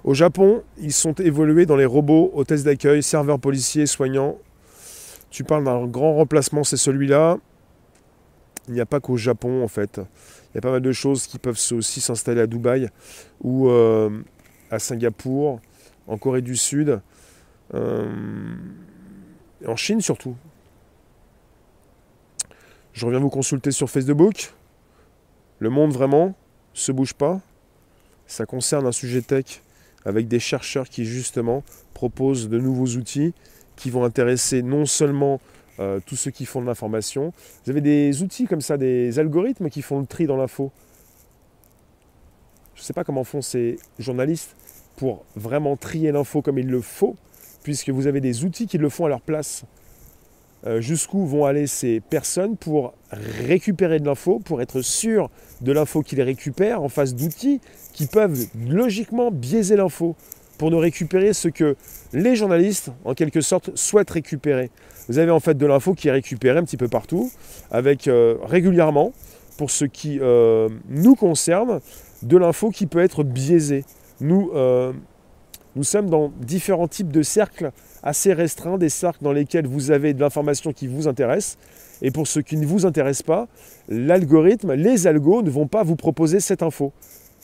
au 0.04 0.14
Japon, 0.14 0.62
ils 0.78 0.92
sont 0.92 1.14
évolués 1.14 1.66
dans 1.66 1.76
les 1.76 1.86
robots, 1.86 2.30
hôtesses 2.34 2.62
d'accueil, 2.62 3.02
serveurs 3.02 3.38
policiers, 3.38 3.86
soignants. 3.86 4.38
Tu 5.30 5.44
parles 5.44 5.64
d'un 5.64 5.86
grand 5.86 6.14
remplacement, 6.14 6.62
c'est 6.62 6.76
celui-là. 6.76 7.38
Il 8.68 8.74
n'y 8.74 8.80
a 8.80 8.86
pas 8.86 9.00
qu'au 9.00 9.16
Japon 9.16 9.62
en 9.62 9.68
fait. 9.68 9.98
Il 9.98 10.56
y 10.56 10.58
a 10.58 10.60
pas 10.60 10.70
mal 10.70 10.80
de 10.80 10.92
choses 10.92 11.26
qui 11.26 11.38
peuvent 11.38 11.60
aussi 11.72 12.00
s'installer 12.00 12.40
à 12.40 12.46
Dubaï 12.46 12.88
ou 13.40 13.68
euh, 13.68 14.10
à 14.70 14.78
Singapour, 14.78 15.60
en 16.06 16.18
Corée 16.18 16.42
du 16.42 16.56
Sud, 16.56 17.00
euh, 17.74 18.10
en 19.66 19.76
Chine 19.76 20.00
surtout. 20.00 20.36
Je 22.92 23.06
reviens 23.06 23.20
vous 23.20 23.30
consulter 23.30 23.70
sur 23.70 23.88
Facebook. 23.88 24.52
Le 25.58 25.70
monde 25.70 25.92
vraiment 25.92 26.34
se 26.74 26.92
bouge 26.92 27.14
pas. 27.14 27.40
Ça 28.26 28.46
concerne 28.46 28.86
un 28.86 28.92
sujet 28.92 29.22
tech 29.22 29.62
avec 30.04 30.28
des 30.28 30.40
chercheurs 30.40 30.88
qui 30.88 31.04
justement 31.04 31.64
proposent 31.94 32.48
de 32.48 32.58
nouveaux 32.58 32.96
outils 32.98 33.34
qui 33.76 33.90
vont 33.90 34.04
intéresser 34.04 34.62
non 34.62 34.86
seulement 34.86 35.40
euh, 35.80 36.00
tous 36.04 36.16
ceux 36.16 36.30
qui 36.30 36.44
font 36.44 36.60
de 36.60 36.66
l'information. 36.66 37.32
Vous 37.64 37.70
avez 37.70 37.80
des 37.80 38.22
outils 38.22 38.46
comme 38.46 38.60
ça, 38.60 38.76
des 38.76 39.18
algorithmes 39.18 39.70
qui 39.70 39.82
font 39.82 40.00
le 40.00 40.06
tri 40.06 40.26
dans 40.26 40.36
l'info. 40.36 40.70
Je 42.74 42.80
ne 42.80 42.84
sais 42.84 42.92
pas 42.92 43.04
comment 43.04 43.24
font 43.24 43.42
ces 43.42 43.78
journalistes 43.98 44.56
pour 44.96 45.24
vraiment 45.36 45.76
trier 45.76 46.12
l'info 46.12 46.42
comme 46.42 46.58
il 46.58 46.68
le 46.68 46.80
faut, 46.80 47.16
puisque 47.62 47.90
vous 47.90 48.06
avez 48.06 48.20
des 48.20 48.44
outils 48.44 48.66
qui 48.66 48.78
le 48.78 48.88
font 48.88 49.06
à 49.06 49.08
leur 49.08 49.20
place. 49.20 49.64
Euh, 50.64 50.80
jusqu'où 50.80 51.26
vont 51.26 51.44
aller 51.44 51.66
ces 51.66 51.98
personnes 51.98 52.56
pour 52.56 52.94
récupérer 53.10 53.98
de 53.98 54.06
l'info, 54.06 54.40
pour 54.44 54.62
être 54.62 54.80
sûr 54.80 55.28
de 55.60 55.72
l'info 55.72 56.02
qu'ils 56.02 56.22
récupèrent 56.22 56.82
en 56.82 56.88
face 56.88 57.16
d'outils 57.16 57.60
qui 57.92 58.06
peuvent 58.06 58.46
logiquement 58.68 59.32
biaiser 59.32 59.74
l'info, 59.74 60.14
pour 60.62 60.70
ne 60.70 60.76
récupérer 60.76 61.32
ce 61.32 61.48
que 61.48 61.74
les 62.12 62.36
journalistes, 62.36 62.92
en 63.04 63.14
quelque 63.14 63.40
sorte, 63.40 63.76
souhaitent 63.76 64.10
récupérer. 64.10 64.70
Vous 65.08 65.18
avez 65.18 65.32
en 65.32 65.40
fait 65.40 65.58
de 65.58 65.66
l'info 65.66 65.92
qui 65.92 66.06
est 66.06 66.12
récupérée 66.12 66.56
un 66.56 66.62
petit 66.62 66.76
peu 66.76 66.86
partout, 66.86 67.32
avec 67.72 68.06
euh, 68.06 68.36
régulièrement, 68.44 69.12
pour 69.58 69.72
ce 69.72 69.84
qui 69.84 70.20
euh, 70.20 70.68
nous 70.88 71.16
concerne, 71.16 71.80
de 72.22 72.36
l'info 72.36 72.70
qui 72.70 72.86
peut 72.86 73.00
être 73.00 73.24
biaisée. 73.24 73.84
Nous, 74.20 74.52
nous 75.74 75.82
sommes 75.82 76.08
dans 76.08 76.32
différents 76.38 76.86
types 76.86 77.10
de 77.10 77.22
cercles 77.22 77.72
assez 78.04 78.32
restreint 78.32 78.78
des 78.78 78.88
cercles 78.88 79.24
dans 79.24 79.32
lesquels 79.32 79.66
vous 79.66 79.90
avez 79.90 80.14
de 80.14 80.20
l'information 80.20 80.72
qui 80.72 80.86
vous 80.86 81.08
intéresse. 81.08 81.58
Et 82.02 82.12
pour 82.12 82.28
ce 82.28 82.38
qui 82.38 82.56
ne 82.56 82.66
vous 82.66 82.86
intéresse 82.86 83.22
pas, 83.22 83.48
l'algorithme, 83.88 84.74
les 84.74 85.08
algos 85.08 85.42
ne 85.42 85.50
vont 85.50 85.66
pas 85.66 85.82
vous 85.82 85.96
proposer 85.96 86.38
cette 86.38 86.62
info. 86.62 86.92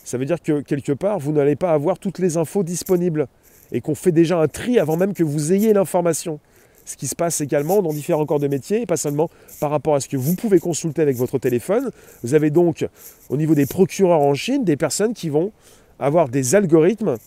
Ça 0.09 0.17
veut 0.17 0.25
dire 0.25 0.41
que 0.41 0.63
quelque 0.63 0.93
part, 0.93 1.19
vous 1.19 1.33
n'allez 1.33 1.55
pas 1.55 1.75
avoir 1.75 1.99
toutes 1.99 2.19
les 2.19 2.39
infos 2.39 2.63
disponibles 2.63 3.29
et 3.73 3.83
qu'on 3.83 3.95
fait 3.95 4.11
déjà 4.11 4.39
un 4.39 4.49
tri 4.49 4.79
avant 4.79 4.97
même 4.97 5.13
que 5.13 5.23
vous 5.23 5.53
ayez 5.53 5.75
l'information. 5.75 6.41
Ce 6.87 6.97
qui 6.97 7.07
se 7.07 7.15
passe 7.15 7.43
également 7.43 7.83
dans 7.83 7.93
différents 7.93 8.25
corps 8.25 8.41
de 8.41 8.49
métier, 8.49 8.81
et 8.81 8.87
pas 8.87 8.97
seulement 8.97 9.29
par 9.61 9.69
rapport 9.69 9.97
à 9.97 10.01
ce 10.01 10.09
que 10.09 10.17
vous 10.17 10.35
pouvez 10.35 10.61
consulter 10.61 11.03
avec 11.03 11.19
votre 11.19 11.39
téléphone. 11.39 11.91
Vous 12.23 12.33
avez 12.33 12.49
donc, 12.49 12.89
au 13.29 13.37
niveau 13.37 13.55
des 13.55 13.67
procureurs 13.67 14.23
en 14.23 14.33
Chine, 14.33 14.65
des 14.65 14.79
personnes 14.79 15.13
qui 15.13 15.29
vont 15.29 15.53
avoir 15.99 16.31
des 16.31 16.55
algorithmes 16.55 17.19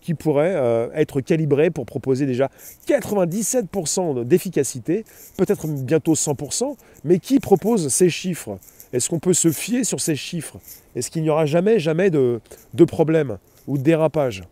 qui 0.00 0.14
pourrait 0.14 0.54
euh, 0.56 0.88
être 0.94 1.20
calibré 1.20 1.70
pour 1.70 1.86
proposer 1.86 2.26
déjà 2.26 2.50
97% 2.88 4.24
d'efficacité, 4.24 5.04
peut-être 5.36 5.68
bientôt 5.68 6.14
100%, 6.14 6.74
mais 7.04 7.20
qui 7.20 7.38
propose 7.38 7.86
ces 7.86 8.10
chiffres 8.10 8.58
Est-ce 8.92 9.08
qu'on 9.08 9.18
peut 9.18 9.34
se 9.34 9.50
fier 9.50 9.84
sur 9.84 10.00
ces 10.00 10.16
chiffres? 10.16 10.58
Est-ce 10.94 11.10
qu'il 11.10 11.22
n'y 11.22 11.30
aura 11.30 11.46
jamais, 11.46 11.78
jamais 11.78 12.10
de, 12.10 12.40
problème 12.86 13.38
ou 13.66 13.78
de 13.78 13.82
dérapage? 13.82 14.44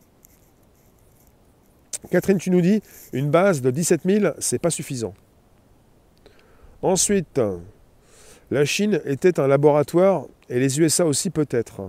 Catherine, 2.10 2.38
tu 2.38 2.50
nous 2.50 2.60
dis, 2.60 2.82
une 3.12 3.30
base 3.30 3.62
de 3.62 3.70
17 3.70 4.02
000, 4.04 4.34
c'est 4.38 4.58
pas 4.58 4.70
suffisant. 4.70 5.14
Ensuite, 6.82 7.40
la 8.50 8.64
Chine 8.64 9.00
était 9.06 9.40
un 9.40 9.46
laboratoire 9.46 10.26
et 10.50 10.58
les 10.60 10.78
USA 10.80 11.06
aussi 11.06 11.30
peut-être. 11.30 11.88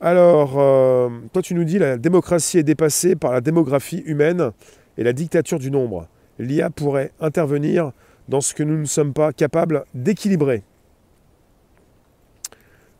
Alors, 0.00 0.58
euh, 0.58 1.08
toi 1.32 1.42
tu 1.42 1.54
nous 1.54 1.62
dis 1.62 1.78
la 1.78 1.96
démocratie 1.96 2.58
est 2.58 2.64
dépassée 2.64 3.14
par 3.14 3.30
la 3.30 3.40
démographie 3.40 4.02
humaine 4.04 4.50
et 4.98 5.04
la 5.04 5.12
dictature 5.12 5.60
du 5.60 5.70
nombre. 5.70 6.08
L'IA 6.40 6.70
pourrait 6.70 7.12
intervenir 7.20 7.92
dans 8.28 8.40
ce 8.40 8.54
que 8.54 8.62
nous 8.62 8.78
ne 8.78 8.84
sommes 8.84 9.12
pas 9.12 9.32
capables 9.32 9.84
d'équilibrer. 9.94 10.62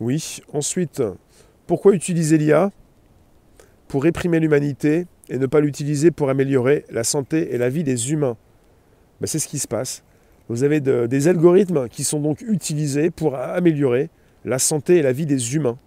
Oui. 0.00 0.40
Ensuite, 0.52 1.02
pourquoi 1.66 1.94
utiliser 1.94 2.38
l'IA 2.38 2.70
Pour 3.88 4.02
réprimer 4.02 4.40
l'humanité 4.40 5.06
et 5.28 5.38
ne 5.38 5.46
pas 5.46 5.60
l'utiliser 5.60 6.10
pour 6.10 6.28
améliorer 6.28 6.84
la 6.90 7.04
santé 7.04 7.54
et 7.54 7.58
la 7.58 7.68
vie 7.68 7.84
des 7.84 8.12
humains? 8.12 8.36
Ben, 9.20 9.26
c'est 9.26 9.38
ce 9.38 9.46
qui 9.46 9.58
se 9.58 9.68
passe. 9.68 10.02
Vous 10.48 10.64
avez 10.64 10.80
des 10.80 11.28
algorithmes 11.28 11.88
qui 11.88 12.04
sont 12.04 12.20
donc 12.20 12.42
utilisés 12.42 13.10
pour 13.10 13.36
améliorer 13.36 14.10
la 14.44 14.58
santé 14.58 14.96
et 14.96 15.02
la 15.02 15.12
vie 15.12 15.26
des 15.26 15.54
humains. 15.54 15.78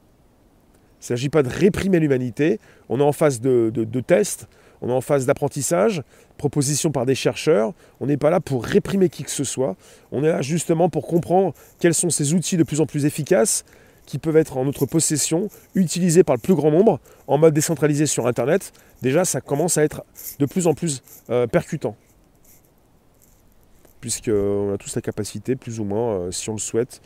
Il 1.01 1.03
ne 1.03 1.05
s'agit 1.17 1.29
pas 1.29 1.43
de 1.43 1.49
réprimer 1.49 1.99
l'humanité. 1.99 2.59
On 2.89 2.99
est 2.99 3.03
en 3.03 3.11
phase 3.11 3.41
de, 3.41 3.99
tests, 3.99 4.47
on 4.85 4.89
est 4.89 4.93
en 4.93 5.01
phase 5.01 5.25
d'apprentissage, 5.25 6.03
proposition 6.37 6.91
par 6.91 7.07
des 7.07 7.15
chercheurs. 7.15 7.73
On 7.99 8.05
n'est 8.05 8.17
pas 8.17 8.29
là 8.29 8.39
pour 8.39 8.63
réprimer 8.63 9.09
qui 9.09 9.23
que 9.23 9.31
ce 9.31 9.43
soit. 9.43 9.75
On 10.11 10.23
est 10.23 10.29
là 10.29 10.43
justement 10.43 10.89
pour 10.89 11.07
comprendre 11.07 11.53
quels 11.79 11.95
sont 11.95 12.11
ces 12.11 12.35
outils 12.35 12.55
de 12.55 12.63
plus 12.63 12.81
en 12.81 12.85
plus 12.85 13.05
efficaces 13.05 13.65
qui 14.05 14.19
peuvent 14.19 14.37
être 14.37 14.57
en 14.57 14.65
notre 14.65 14.85
possession, 14.85 15.49
utilisés 15.73 16.23
par 16.23 16.35
le 16.35 16.39
plus 16.39 16.53
grand 16.53 16.69
nombre, 16.69 16.99
en 17.25 17.39
mode 17.39 17.55
décentralisé 17.55 18.05
sur 18.05 18.27
Internet. 18.27 18.71
Déjà, 19.01 19.25
ça 19.25 19.41
commence 19.41 19.79
à 19.79 19.83
être 19.83 20.03
de 20.37 20.45
plus 20.45 20.67
en 20.67 20.75
plus 20.75 21.01
euh, 21.31 21.47
percutant. 21.47 21.95
Puisqu'on 24.01 24.71
a 24.71 24.77
tous 24.77 24.95
la 24.95 25.01
capacité, 25.01 25.55
plus 25.55 25.79
ou 25.79 25.83
moins, 25.83 26.13
euh, 26.13 26.31
si 26.31 26.51
on 26.51 26.53
le 26.53 26.59
souhaite, 26.59 27.01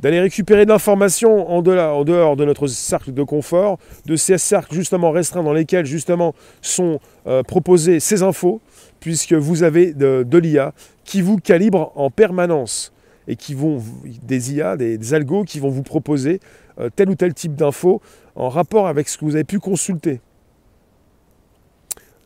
d'aller 0.00 0.20
récupérer 0.20 0.64
de 0.64 0.70
l'information 0.70 1.50
en, 1.50 1.62
dehors 1.62 2.36
de 2.36 2.44
notre 2.44 2.66
cercle 2.66 3.12
de 3.12 3.22
confort, 3.22 3.78
de 4.06 4.16
ces 4.16 4.38
cercles 4.38 4.74
justement 4.74 5.10
restreints 5.10 5.42
dans 5.42 5.52
lesquels 5.52 5.86
justement 5.86 6.34
sont 6.60 7.00
euh, 7.26 7.42
proposées 7.42 8.00
ces 8.00 8.22
infos, 8.22 8.60
puisque 9.00 9.34
vous 9.34 9.62
avez 9.62 9.92
de, 9.92 10.38
l'IA 10.38 10.72
qui 11.04 11.22
vous 11.22 11.38
calibre 11.38 11.92
en 11.94 12.10
permanence 12.10 12.92
et 13.28 13.36
qui 13.36 13.54
vont 13.54 13.82
des 14.22 14.54
IA, 14.54 14.76
des, 14.76 15.14
algos 15.14 15.44
qui 15.44 15.60
vont 15.60 15.70
vous 15.70 15.82
proposer 15.82 16.40
euh, 16.78 16.90
tel 16.94 17.08
ou 17.10 17.14
tel 17.14 17.34
type 17.34 17.54
d'infos 17.54 18.00
en 18.34 18.48
rapport 18.48 18.86
avec 18.86 19.08
ce 19.08 19.18
que 19.18 19.24
vous 19.24 19.34
avez 19.34 19.44
pu 19.44 19.58
consulter. 19.58 20.20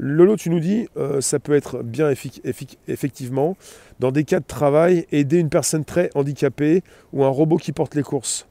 Lolo, 0.02 0.34
tu 0.36 0.48
nous 0.48 0.60
dis, 0.60 0.88
euh, 0.96 1.20
ça 1.20 1.38
peut 1.38 1.52
être 1.52 1.82
bien 1.82 2.10
effectivement, 2.88 3.54
dans 3.98 4.10
des 4.10 4.24
cas 4.24 4.40
de 4.40 4.46
travail, 4.46 5.06
aider 5.12 5.36
une 5.36 5.50
personne 5.50 5.84
très 5.84 6.08
handicapée 6.14 6.82
ou 7.12 7.22
un 7.22 7.28
robot 7.28 7.58
qui 7.58 7.72
porte 7.72 7.94
les 7.94 8.02
courses. 8.02 8.48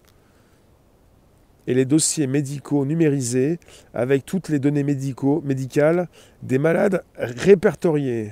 Et 1.65 1.73
les 1.73 1.85
dossiers 1.85 2.27
médicaux 2.27 2.85
numérisés 2.85 3.59
avec 3.95 4.27
toutes 4.27 4.49
les 4.49 4.59
données 4.59 4.83
médicaux, 4.83 5.41
médicales 5.43 6.07
des 6.43 6.59
malades 6.59 7.03
répertoriés. 7.15 8.29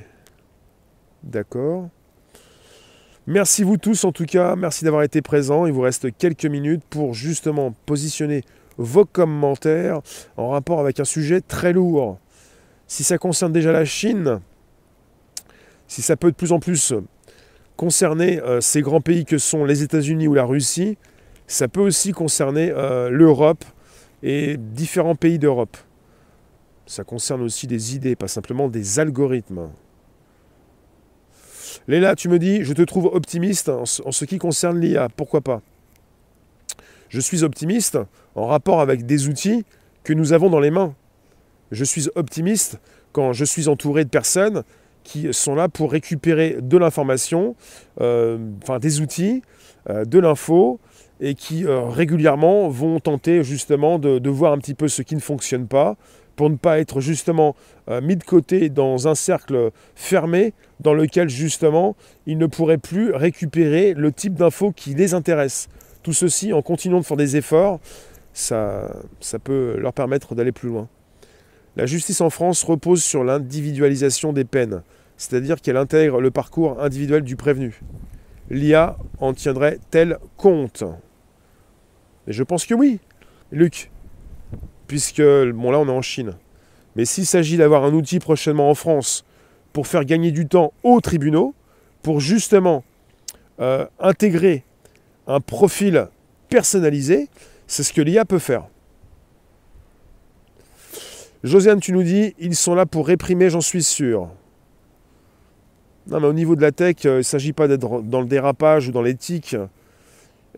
D'accord 1.24 1.90
Merci 3.26 3.64
vous 3.64 3.78
tous 3.78 4.04
en 4.04 4.12
tout 4.12 4.26
cas, 4.26 4.56
merci 4.56 4.86
d'avoir 4.86 5.02
été 5.02 5.24
présents. 5.24 5.66
Il 5.66 5.74
vous 5.74 5.82
reste 5.82 6.16
quelques 6.16 6.46
minutes 6.46 6.84
pour 6.88 7.16
justement 7.16 7.74
positionner 7.88 8.44
vos 8.78 9.06
commentaires 9.06 10.02
en 10.38 10.50
rapport 10.50 10.80
avec 10.80 11.00
un 11.00 11.06
sujet 11.06 11.42
très 11.42 11.74
lourd 11.74 12.20
si 12.88 13.04
ça 13.04 13.18
concerne 13.18 13.52
déjà 13.52 13.72
la 13.72 13.86
Chine, 13.86 14.40
si 15.88 16.02
ça 16.02 16.16
peut 16.16 16.32
de 16.32 16.36
plus 16.36 16.52
en 16.52 16.60
plus 16.60 16.94
concerner 17.76 18.42
euh, 18.42 18.60
ces 18.62 18.82
grands 18.82 19.02
pays 19.02 19.26
que 19.26 19.38
sont 19.38 19.64
les 19.64 19.84
États-Unis 19.84 20.28
ou 20.28 20.34
la 20.34 20.46
Russie, 20.46 20.98
ça 21.46 21.68
peut 21.68 21.82
aussi 21.82 22.12
concerner 22.12 22.72
euh, 22.72 23.10
l'Europe 23.10 23.64
et 24.24 24.58
différents 24.58 25.16
pays 25.16 25.38
d'Europe. 25.38 25.78
Ça 26.86 27.04
concerne 27.04 27.42
aussi 27.42 27.68
des 27.68 27.96
idées, 27.96 28.16
pas 28.16 28.28
simplement 28.28 28.70
des 28.70 29.00
algorithmes. 29.00 29.70
Léla, 31.88 32.16
tu 32.16 32.30
me 32.30 32.40
dis, 32.40 32.64
je 32.64 32.74
te 32.74 32.82
trouve 32.82 33.06
optimiste 33.06 33.70
en 33.70 33.86
ce 33.86 34.26
qui 34.26 34.40
concerne 34.40 34.80
l'IA. 34.80 35.08
Pourquoi 35.10 35.42
pas? 35.42 35.62
Je 37.10 37.20
suis 37.20 37.44
optimiste 37.44 37.98
en 38.36 38.48
rapport 38.48 38.82
avec 38.82 39.06
des 39.06 39.28
outils 39.28 39.64
que 40.04 40.14
nous 40.14 40.34
avons 40.34 40.50
dans 40.50 40.60
les 40.60 40.72
mains. 40.72 40.96
Je 41.72 41.84
suis 41.84 42.08
optimiste 42.16 42.80
quand 43.12 43.34
je 43.34 43.46
suis 43.46 43.68
entouré 43.68 44.04
de 44.04 44.10
personnes 44.10 44.64
qui 45.08 45.34
sont 45.34 45.56
là 45.56 45.70
pour 45.70 45.92
récupérer 45.92 46.58
de 46.62 46.78
l'information, 46.78 47.56
euh, 48.02 48.38
des 48.82 49.00
outils, 49.00 49.42
euh, 49.90 50.04
de 50.04 50.20
l'info, 50.20 50.80
et 51.22 51.34
qui 51.34 51.66
euh, 51.66 51.84
régulièrement 51.84 52.68
vont 52.68 53.00
tenter 53.00 53.42
justement 53.42 54.00
de, 54.00 54.30
voir 54.30 54.52
un 54.52 54.58
petit 54.58 54.74
peu 54.74 54.90
ce 54.90 55.02
qui 55.02 55.16
ne 55.16 55.22
fonctionne 55.22 55.66
pas, 55.66 55.96
pour 56.36 56.50
ne 56.50 56.56
pas 56.58 56.78
être 56.78 57.02
justement 57.02 57.56
mis 58.04 58.16
de 58.16 58.24
côté 58.24 58.70
dans 58.70 59.08
un 59.08 59.16
cercle 59.16 59.72
fermé 59.96 60.54
dans 60.80 60.94
lequel 60.94 61.30
justement 61.30 61.96
ils 62.28 62.38
ne 62.38 62.46
pourraient 62.46 62.78
plus 62.78 63.12
récupérer 63.12 63.96
le 63.96 64.12
type 64.12 64.36
d'info 64.36 64.72
qui 64.72 64.94
les 64.94 65.16
intéresse. 65.16 65.68
Tout 66.04 66.14
ceci 66.14 66.54
en 66.54 66.62
continuant 66.62 67.00
de 67.00 67.06
faire 67.06 67.18
des 67.18 67.38
efforts, 67.38 67.80
ça 68.34 68.92
peut 69.44 69.78
leur 69.80 69.94
permettre 69.94 70.36
d'aller 70.36 70.52
plus 70.52 70.70
loin. 70.70 70.88
La 71.78 71.86
justice 71.86 72.22
en 72.22 72.32
France 72.32 72.64
repose 72.64 73.04
sur 73.04 73.24
l'individualisation 73.24 74.34
des 74.34 74.46
peines. 74.46 74.82
c'est-à-dire 75.16 75.62
qu'elle 75.62 75.78
intègre 75.78 76.22
le 76.22 76.32
parcours 76.32 76.82
individuel 76.82 77.22
du 77.22 77.36
prévenu. 77.36 77.82
L'IA 78.50 78.98
en 79.20 79.34
tiendrait-elle 79.34 80.18
compte 80.38 80.84
Et 82.28 82.34
je 82.34 82.44
pense 82.44 82.66
que 82.66 82.74
oui, 82.74 83.00
Luc, 83.52 83.92
puisque, 84.88 85.22
bon 85.22 85.70
là 85.70 85.80
on 85.80 85.88
est 85.88 85.92
en 85.92 86.02
Chine. 86.02 86.34
Mais 86.96 87.06
s'il 87.06 87.28
s'agit 87.28 87.58
d'avoir 87.58 87.84
un 87.84 87.94
outil 87.94 88.18
prochainement 88.18 88.72
en 88.72 88.76
France 88.76 89.24
pour 89.72 89.86
faire 89.86 90.04
gagner 90.04 90.32
du 90.32 90.48
temps 90.48 90.74
aux 90.82 91.00
tribunaux, 91.00 91.54
pour 92.02 92.20
justement 92.20 92.84
euh, 93.60 93.86
intégrer 94.00 94.64
un 95.28 95.42
profil 95.42 96.08
personnalisé, 96.50 97.30
c'est 97.68 97.84
ce 97.84 97.94
que 97.94 98.02
l'IA 98.02 98.26
peut 98.26 98.40
faire. 98.40 98.68
Josiane, 101.48 101.80
tu 101.80 101.94
nous 101.94 102.04
dis, 102.04 102.36
ils 102.40 102.56
sont 102.56 102.76
là 102.76 102.86
pour 102.86 103.08
réprimer, 103.08 103.50
j'en 103.50 103.62
suis 103.62 103.84
sûr. 103.84 104.30
Non, 106.08 106.20
mais 106.20 106.28
au 106.28 106.34
niveau 106.34 106.56
de 106.56 106.62
la 106.62 106.72
tech, 106.72 107.06
euh, 107.06 107.16
il 107.16 107.18
ne 107.18 107.22
s'agit 107.22 107.54
pas 107.54 107.68
d'être 107.68 108.02
dans 108.02 108.22
le 108.22 108.28
dérapage 108.28 108.90
ou 108.90 108.92
dans 108.92 109.02
l'éthique. 109.02 109.56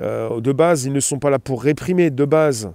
Euh, 0.02 0.40
de 0.40 0.52
base, 0.52 0.86
ils 0.86 0.94
ne 0.94 1.00
sont 1.00 1.20
pas 1.20 1.30
là 1.30 1.40
pour 1.40 1.64
réprimer. 1.64 2.10
De 2.10 2.26
base, 2.26 2.74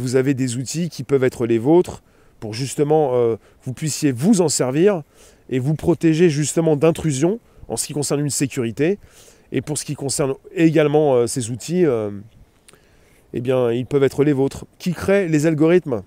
vous 0.00 0.16
avez 0.16 0.34
des 0.34 0.56
outils 0.56 0.88
qui 0.88 1.02
peuvent 1.02 1.24
être 1.24 1.46
les 1.46 1.58
vôtres 1.58 2.02
pour 2.40 2.52
justement 2.52 3.12
euh, 3.14 3.36
vous 3.62 3.72
puissiez 3.72 4.12
vous 4.12 4.40
en 4.42 4.48
servir 4.48 5.02
et 5.48 5.58
vous 5.58 5.74
protéger 5.74 6.28
justement 6.28 6.76
d'intrusion 6.76 7.38
en 7.68 7.76
ce 7.76 7.86
qui 7.86 7.94
concerne 7.94 8.20
une 8.20 8.30
sécurité. 8.30 8.98
Et 9.52 9.62
pour 9.62 9.78
ce 9.78 9.84
qui 9.84 9.94
concerne 9.94 10.34
également 10.54 11.26
ces 11.26 11.50
outils, 11.50 11.84
eh 13.34 13.40
bien, 13.40 13.70
ils 13.70 13.86
peuvent 13.86 14.02
être 14.02 14.24
les 14.24 14.32
vôtres. 14.32 14.64
Qui 14.78 14.92
crée 14.92 15.28
les 15.28 15.46
algorithmes? 15.46 16.02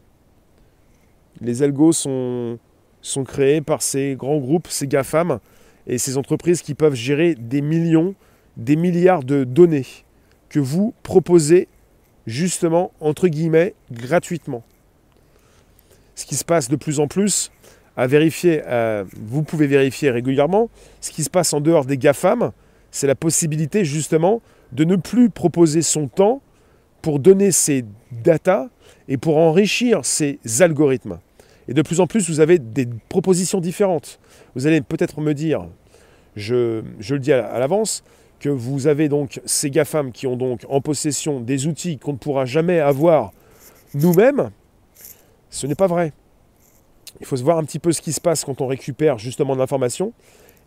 Les 1.42 1.64
algos 1.64 1.94
sont, 1.94 2.60
créés 3.26 3.62
par 3.62 3.82
ces 3.82 4.16
grands 4.16 4.38
groupes, 4.38 4.68
ces 4.70 4.88
GAFAM, 4.88 5.40
et 5.86 5.98
ces 5.98 6.18
entreprises 6.18 6.62
qui 6.62 6.74
peuvent 6.74 6.96
gérer 6.96 7.36
des 7.36 7.62
millions, 7.62 8.16
des 8.58 8.76
milliards 8.76 9.24
de 9.24 9.44
données 9.44 9.86
que 10.50 10.60
vous 10.60 10.94
proposez 11.04 11.68
justement, 12.26 12.92
entre 13.00 13.28
guillemets, 13.28 13.74
gratuitement. 13.92 14.64
Ce 16.16 16.26
qui 16.26 16.36
se 16.36 16.44
passe 16.44 16.68
de 16.68 16.76
plus 16.76 17.00
en 17.00 17.08
plus, 17.08 17.52
à 17.96 18.06
vérifier, 18.08 18.62
euh, 18.68 19.06
vous 19.16 19.44
pouvez 19.44 19.68
vérifier 19.68 20.12
régulièrement, 20.12 20.70
ce 21.00 21.12
qui 21.12 21.24
se 21.24 21.30
passe 21.30 21.54
en 21.54 21.62
dehors 21.62 21.86
des 21.86 21.98
GAFAM, 21.98 22.52
c'est 22.92 23.08
la 23.08 23.16
possibilité 23.16 23.86
justement 23.86 24.42
de 24.72 24.84
ne 24.84 24.96
plus 24.96 25.30
proposer 25.30 25.82
son 25.82 26.08
temps 26.08 26.42
pour 27.02 27.20
donner 27.20 27.52
ses 27.52 27.86
datas 28.12 28.68
et 29.08 29.18
pour 29.18 29.38
enrichir 29.38 30.04
ces 30.04 30.40
algorithmes. 30.60 31.20
Et 31.68 31.74
de 31.74 31.82
plus 31.82 32.00
en 32.00 32.08
plus, 32.08 32.30
vous 32.30 32.40
avez 32.40 32.60
des 32.60 32.88
propositions 33.10 33.60
différentes. 33.60 34.20
Vous 34.56 34.68
allez 34.68 34.82
peut-être 34.82 35.20
me 35.20 35.34
dire, 35.34 35.68
je, 36.36 36.84
le 37.10 37.20
dis 37.20 37.34
à 37.34 37.60
l'avance, 37.60 38.04
que 38.40 38.50
vous 38.50 38.88
avez 38.88 39.10
donc 39.10 39.42
ces 39.46 39.70
GAFAM 39.70 40.12
qui 40.12 40.28
ont 40.28 40.38
donc 40.38 40.66
en 40.70 40.80
possession 40.80 41.40
des 41.42 41.68
outils 41.68 41.98
qu'on 41.98 42.14
ne 42.14 42.18
pourra 42.18 42.46
jamais 42.46 42.80
avoir 42.80 43.32
nous-mêmes. 43.94 44.52
Ce 45.50 45.66
n'est 45.66 45.76
pas 45.76 45.88
vrai. 45.88 46.14
Il 47.20 47.26
faut 47.26 47.38
se 47.38 47.44
voir 47.44 47.58
un 47.58 47.64
petit 47.64 47.80
peu 47.80 47.92
ce 47.92 48.02
qui 48.02 48.14
se 48.14 48.22
passe 48.22 48.46
quand 48.46 48.62
on 48.62 48.68
récupère 48.68 49.18
justement 49.18 49.56
de 49.56 49.60
l'information. 49.60 50.14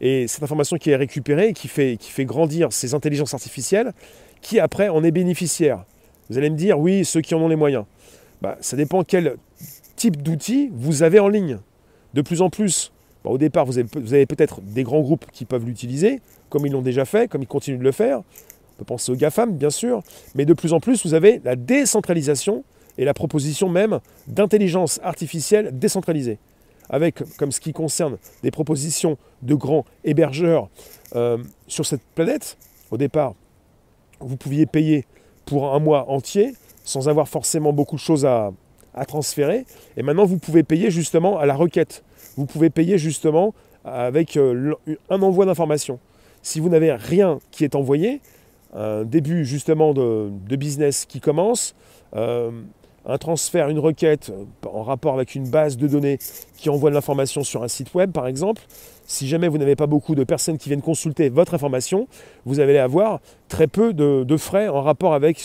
Et 0.00 0.26
cette 0.26 0.42
information 0.42 0.78
qui 0.78 0.90
est 0.90 0.96
récupérée, 0.96 1.52
qui 1.52 1.68
fait, 1.68 1.96
qui 1.98 2.10
fait 2.10 2.24
grandir 2.24 2.72
ces 2.72 2.94
intelligences 2.94 3.34
artificielles, 3.34 3.92
qui 4.40 4.58
après 4.58 4.88
en 4.88 5.04
est 5.04 5.10
bénéficiaire. 5.10 5.84
Vous 6.28 6.38
allez 6.38 6.50
me 6.50 6.56
dire, 6.56 6.78
oui, 6.78 7.04
ceux 7.04 7.20
qui 7.20 7.34
en 7.34 7.40
ont 7.40 7.48
les 7.48 7.56
moyens. 7.56 7.84
Bah, 8.40 8.56
ça 8.60 8.76
dépend 8.76 9.04
quel 9.04 9.36
type 10.00 10.22
d'outils 10.22 10.70
vous 10.72 11.02
avez 11.02 11.20
en 11.20 11.28
ligne. 11.28 11.58
De 12.14 12.22
plus 12.22 12.40
en 12.40 12.48
plus, 12.48 12.90
bah, 13.22 13.30
au 13.30 13.36
départ, 13.36 13.66
vous 13.66 13.78
avez, 13.78 14.24
peut-être 14.24 14.62
des 14.62 14.82
grands 14.82 15.02
groupes 15.02 15.26
qui 15.30 15.44
peuvent 15.44 15.66
l'utiliser, 15.66 16.22
comme 16.48 16.64
ils 16.64 16.72
l'ont 16.72 16.80
déjà 16.80 17.04
fait, 17.04 17.28
comme 17.28 17.42
ils 17.42 17.46
continuent 17.46 17.78
de 17.78 17.84
le 17.84 17.92
faire. 17.92 18.20
On 18.20 18.78
peut 18.78 18.84
penser 18.86 19.12
aux 19.12 19.14
GAFAM, 19.14 19.58
bien 19.58 19.68
sûr. 19.68 20.02
Mais 20.34 20.46
de 20.46 20.54
plus 20.54 20.72
en 20.72 20.80
plus, 20.80 21.04
vous 21.04 21.12
avez 21.12 21.42
la 21.44 21.54
décentralisation 21.54 22.64
et 22.96 23.04
la 23.04 23.12
proposition 23.12 23.68
même 23.68 24.00
d'intelligence 24.26 25.00
artificielle 25.02 25.78
décentralisée. 25.78 26.38
Avec, 26.88 27.22
comme 27.36 27.52
ce 27.52 27.60
qui 27.60 27.74
concerne 27.74 28.16
des 28.42 28.50
propositions 28.50 29.18
de 29.42 29.54
grands 29.54 29.84
hébergeurs 30.02 30.70
euh, 31.14 31.36
sur 31.68 31.84
cette 31.84 32.02
planète, 32.14 32.56
au 32.90 32.96
départ, 32.96 33.34
vous 34.18 34.38
pouviez 34.38 34.64
payer 34.64 35.04
pour 35.44 35.74
un 35.74 35.78
mois 35.78 36.08
entier 36.08 36.54
sans 36.84 37.10
avoir 37.10 37.28
forcément 37.28 37.74
beaucoup 37.74 37.96
de 37.96 38.00
choses 38.00 38.24
à, 38.24 38.50
transférer. 39.06 39.64
Et 39.96 40.02
maintenant, 40.02 40.24
vous 40.24 40.38
pouvez 40.38 40.62
payer 40.62 40.90
justement 40.90 41.38
à 41.38 41.46
la 41.46 41.54
requête. 41.54 42.04
Vous 42.36 42.46
pouvez 42.46 42.70
payer 42.70 42.98
justement 42.98 43.54
avec 43.84 44.36
euh, 44.36 44.74
un 45.08 45.22
envoi 45.22 45.46
d'informations. 45.46 45.98
Si 46.42 46.60
vous 46.60 46.68
n'avez 46.68 46.92
rien 46.92 47.38
qui 47.50 47.64
est 47.64 47.74
envoyé, 47.74 48.20
un 48.74 49.04
début 49.04 49.44
justement 49.44 49.92
de, 49.92 50.30
business 50.56 51.04
qui 51.04 51.20
commence, 51.20 51.74
euh, 52.14 52.50
un 53.06 53.18
transfert, 53.18 53.68
une 53.68 53.78
requête 53.78 54.30
euh, 54.30 54.68
en 54.68 54.82
rapport 54.82 55.14
avec 55.14 55.34
une 55.34 55.48
base 55.48 55.76
de 55.76 55.88
données 55.88 56.18
qui 56.56 56.68
envoie 56.70 56.90
de 56.90 56.94
l'information 56.94 57.42
sur 57.42 57.62
un 57.62 57.68
site 57.68 57.94
web 57.94 58.12
par 58.12 58.26
exemple, 58.26 58.62
si 59.10 59.26
jamais 59.26 59.48
vous 59.48 59.58
n'avez 59.58 59.74
pas 59.74 59.86
beaucoup 59.86 60.14
de 60.14 60.22
personnes 60.22 60.56
qui 60.56 60.68
viennent 60.68 60.82
consulter 60.82 61.30
votre 61.30 61.54
information, 61.54 62.06
vous 62.46 62.60
allez 62.60 62.78
avoir 62.78 63.20
très 63.48 63.66
peu 63.66 63.92
de, 63.92 64.36
frais 64.36 64.68
en 64.68 64.82
rapport 64.82 65.14
avec 65.14 65.40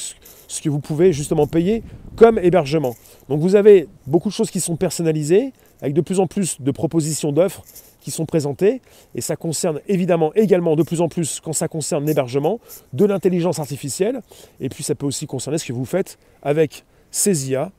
ce 0.48 0.62
que 0.62 0.70
vous 0.70 0.80
pouvez 0.80 1.12
justement 1.12 1.48
payer 1.48 1.82
comme 2.16 2.38
hébergement. 2.38 2.96
Donc 3.28 3.40
vous 3.40 3.56
avez 3.56 3.88
beaucoup 4.06 4.30
de 4.30 4.34
choses 4.34 4.52
qui 4.52 4.60
sont 4.60 4.76
personnalisées, 4.76 5.52
avec 5.82 5.96
de 5.96 6.02
plus 6.02 6.20
en 6.20 6.28
plus 6.28 6.62
de 6.62 6.72
propositions 6.72 7.32
d'offres 7.32 7.64
qui 8.00 8.12
sont 8.12 8.28
présentées, 8.28 8.82
et 9.16 9.22
ça 9.22 9.36
concerne 9.36 9.82
évidemment 9.88 10.32
également 10.36 10.76
de 10.76 10.84
plus 10.84 11.02
en 11.02 11.10
plus, 11.10 11.40
quand 11.40 11.54
ça 11.54 11.68
concerne 11.68 12.06
l'hébergement, 12.06 12.60
de 12.94 13.06
l'intelligence 13.06 13.58
artificielle, 13.58 14.22
et 14.60 14.70
puis 14.70 14.84
ça 14.84 14.94
peut 14.94 15.08
aussi 15.08 15.26
concerner 15.26 15.58
ce 15.58 15.66
que 15.66 15.74
vous 15.74 15.86
faites 15.86 16.20
avec 16.44 16.86
ces 17.16 17.50
IA, 17.50 17.72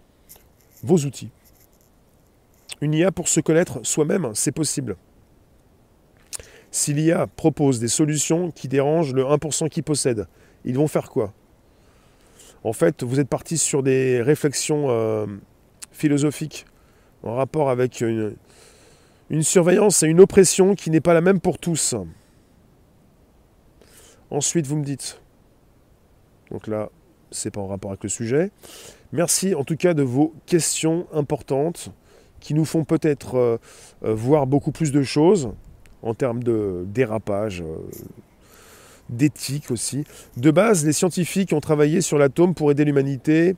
vos 0.82 0.96
outils. 0.96 1.28
Une 2.80 2.94
IA 2.94 3.12
pour 3.12 3.28
se 3.28 3.40
connaître 3.40 3.80
soi-même, 3.82 4.30
c'est 4.32 4.50
possible. 4.50 4.96
Si 6.70 6.94
l'IA 6.94 7.26
propose 7.26 7.78
des 7.78 7.88
solutions 7.88 8.50
qui 8.50 8.66
dérangent 8.66 9.12
le 9.12 9.24
1% 9.24 9.68
qui 9.68 9.82
possède, 9.82 10.26
ils 10.64 10.74
vont 10.74 10.88
faire 10.88 11.10
quoi? 11.10 11.34
En 12.64 12.72
fait, 12.72 13.02
vous 13.02 13.20
êtes 13.20 13.28
parti 13.28 13.58
sur 13.58 13.82
des 13.82 14.22
réflexions 14.22 14.86
euh, 14.88 15.26
philosophiques 15.92 16.64
en 17.22 17.34
rapport 17.34 17.68
avec 17.68 18.00
une, 18.00 18.36
une 19.28 19.42
surveillance 19.42 20.02
et 20.02 20.06
une 20.06 20.20
oppression 20.20 20.74
qui 20.74 20.88
n'est 20.88 21.02
pas 21.02 21.12
la 21.12 21.20
même 21.20 21.40
pour 21.40 21.58
tous. 21.58 21.94
Ensuite, 24.30 24.66
vous 24.66 24.76
me 24.76 24.84
dites, 24.84 25.20
donc 26.50 26.66
là, 26.68 26.88
c'est 27.30 27.50
pas 27.50 27.60
en 27.60 27.66
rapport 27.66 27.90
avec 27.90 28.02
le 28.02 28.08
sujet. 28.08 28.50
Merci 29.12 29.54
en 29.54 29.64
tout 29.64 29.76
cas 29.76 29.94
de 29.94 30.02
vos 30.02 30.34
questions 30.46 31.06
importantes 31.12 31.90
qui 32.40 32.54
nous 32.54 32.64
font 32.64 32.84
peut-être 32.84 33.36
euh, 33.36 33.56
euh, 34.04 34.14
voir 34.14 34.46
beaucoup 34.46 34.72
plus 34.72 34.92
de 34.92 35.02
choses 35.02 35.50
en 36.02 36.14
termes 36.14 36.42
de 36.42 36.84
dérapage, 36.86 37.62
euh, 37.62 37.78
d'éthique 39.08 39.70
aussi. 39.70 40.04
De 40.36 40.50
base, 40.50 40.84
les 40.84 40.92
scientifiques 40.92 41.52
ont 41.52 41.60
travaillé 41.60 42.00
sur 42.00 42.18
l'atome 42.18 42.54
pour 42.54 42.70
aider 42.70 42.84
l'humanité. 42.84 43.56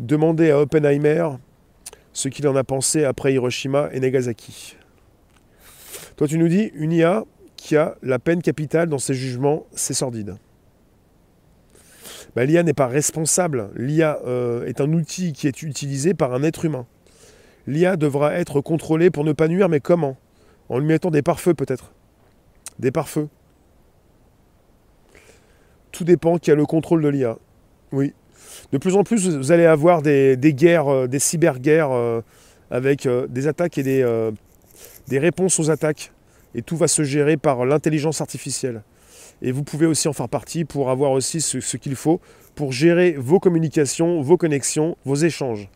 Demandez 0.00 0.50
à 0.50 0.60
Oppenheimer 0.60 1.28
ce 2.12 2.28
qu'il 2.28 2.46
en 2.48 2.56
a 2.56 2.64
pensé 2.64 3.04
après 3.04 3.32
Hiroshima 3.34 3.88
et 3.92 4.00
Nagasaki. 4.00 4.76
Toi, 6.16 6.26
tu 6.26 6.38
nous 6.38 6.48
dis 6.48 6.70
une 6.74 6.92
IA 6.92 7.24
qui 7.56 7.76
a 7.76 7.96
la 8.02 8.18
peine 8.18 8.42
capitale 8.42 8.88
dans 8.88 8.98
ses 8.98 9.14
jugements, 9.14 9.66
c'est 9.72 9.94
sordide. 9.94 10.36
Bah, 12.34 12.44
L'IA 12.44 12.62
n'est 12.62 12.72
pas 12.72 12.86
responsable. 12.86 13.70
L'IA 13.76 14.18
euh, 14.26 14.64
est 14.66 14.80
un 14.80 14.92
outil 14.92 15.32
qui 15.32 15.46
est 15.46 15.62
utilisé 15.62 16.14
par 16.14 16.32
un 16.32 16.42
être 16.42 16.64
humain. 16.64 16.86
L'IA 17.66 17.96
devra 17.96 18.34
être 18.34 18.60
contrôlée 18.60 19.10
pour 19.10 19.24
ne 19.24 19.32
pas 19.32 19.48
nuire, 19.48 19.68
mais 19.68 19.80
comment? 19.80 20.16
En 20.68 20.78
lui 20.78 20.86
mettant 20.86 21.10
des 21.10 21.22
pare-feux 21.22 21.54
peut-être. 21.54 21.92
Des 22.78 22.90
pare-feux. 22.90 23.28
Tout 25.92 26.04
dépend 26.04 26.38
qui 26.38 26.50
a 26.50 26.54
le 26.54 26.64
contrôle 26.64 27.02
de 27.02 27.08
l'IA. 27.08 27.36
Oui. 27.92 28.14
De 28.72 28.78
plus 28.78 28.96
en 28.96 29.04
plus, 29.04 29.28
vous 29.28 29.52
allez 29.52 29.66
avoir 29.66 30.00
des, 30.00 30.36
guerres, 30.54 30.88
euh, 30.88 31.06
des 31.06 31.18
cyberguerres 31.18 31.92
euh, 31.92 32.22
avec 32.70 33.06
des 33.28 33.46
attaques 33.46 33.76
et 33.76 33.82
des, 33.82 34.30
des 35.08 35.18
réponses 35.18 35.58
aux 35.60 35.70
attaques. 35.70 36.10
Et 36.54 36.62
tout 36.62 36.76
va 36.76 36.88
se 36.88 37.02
gérer 37.02 37.36
par 37.36 37.66
l'intelligence 37.66 38.22
artificielle. 38.22 38.82
Et 39.42 39.50
vous 39.50 39.64
pouvez 39.64 39.86
aussi 39.86 40.06
en 40.06 40.12
faire 40.12 40.28
partie 40.28 40.64
pour 40.64 40.88
avoir 40.88 41.10
aussi 41.10 41.40
ce, 41.40 41.76
qu'il 41.76 41.96
faut 41.96 42.20
pour 42.54 42.70
gérer 42.70 43.16
vos 43.18 43.40
communications, 43.40 44.20
vos 44.22 44.36
connexions, 44.36 44.96
vos 45.04 45.16
échanges. 45.16 45.68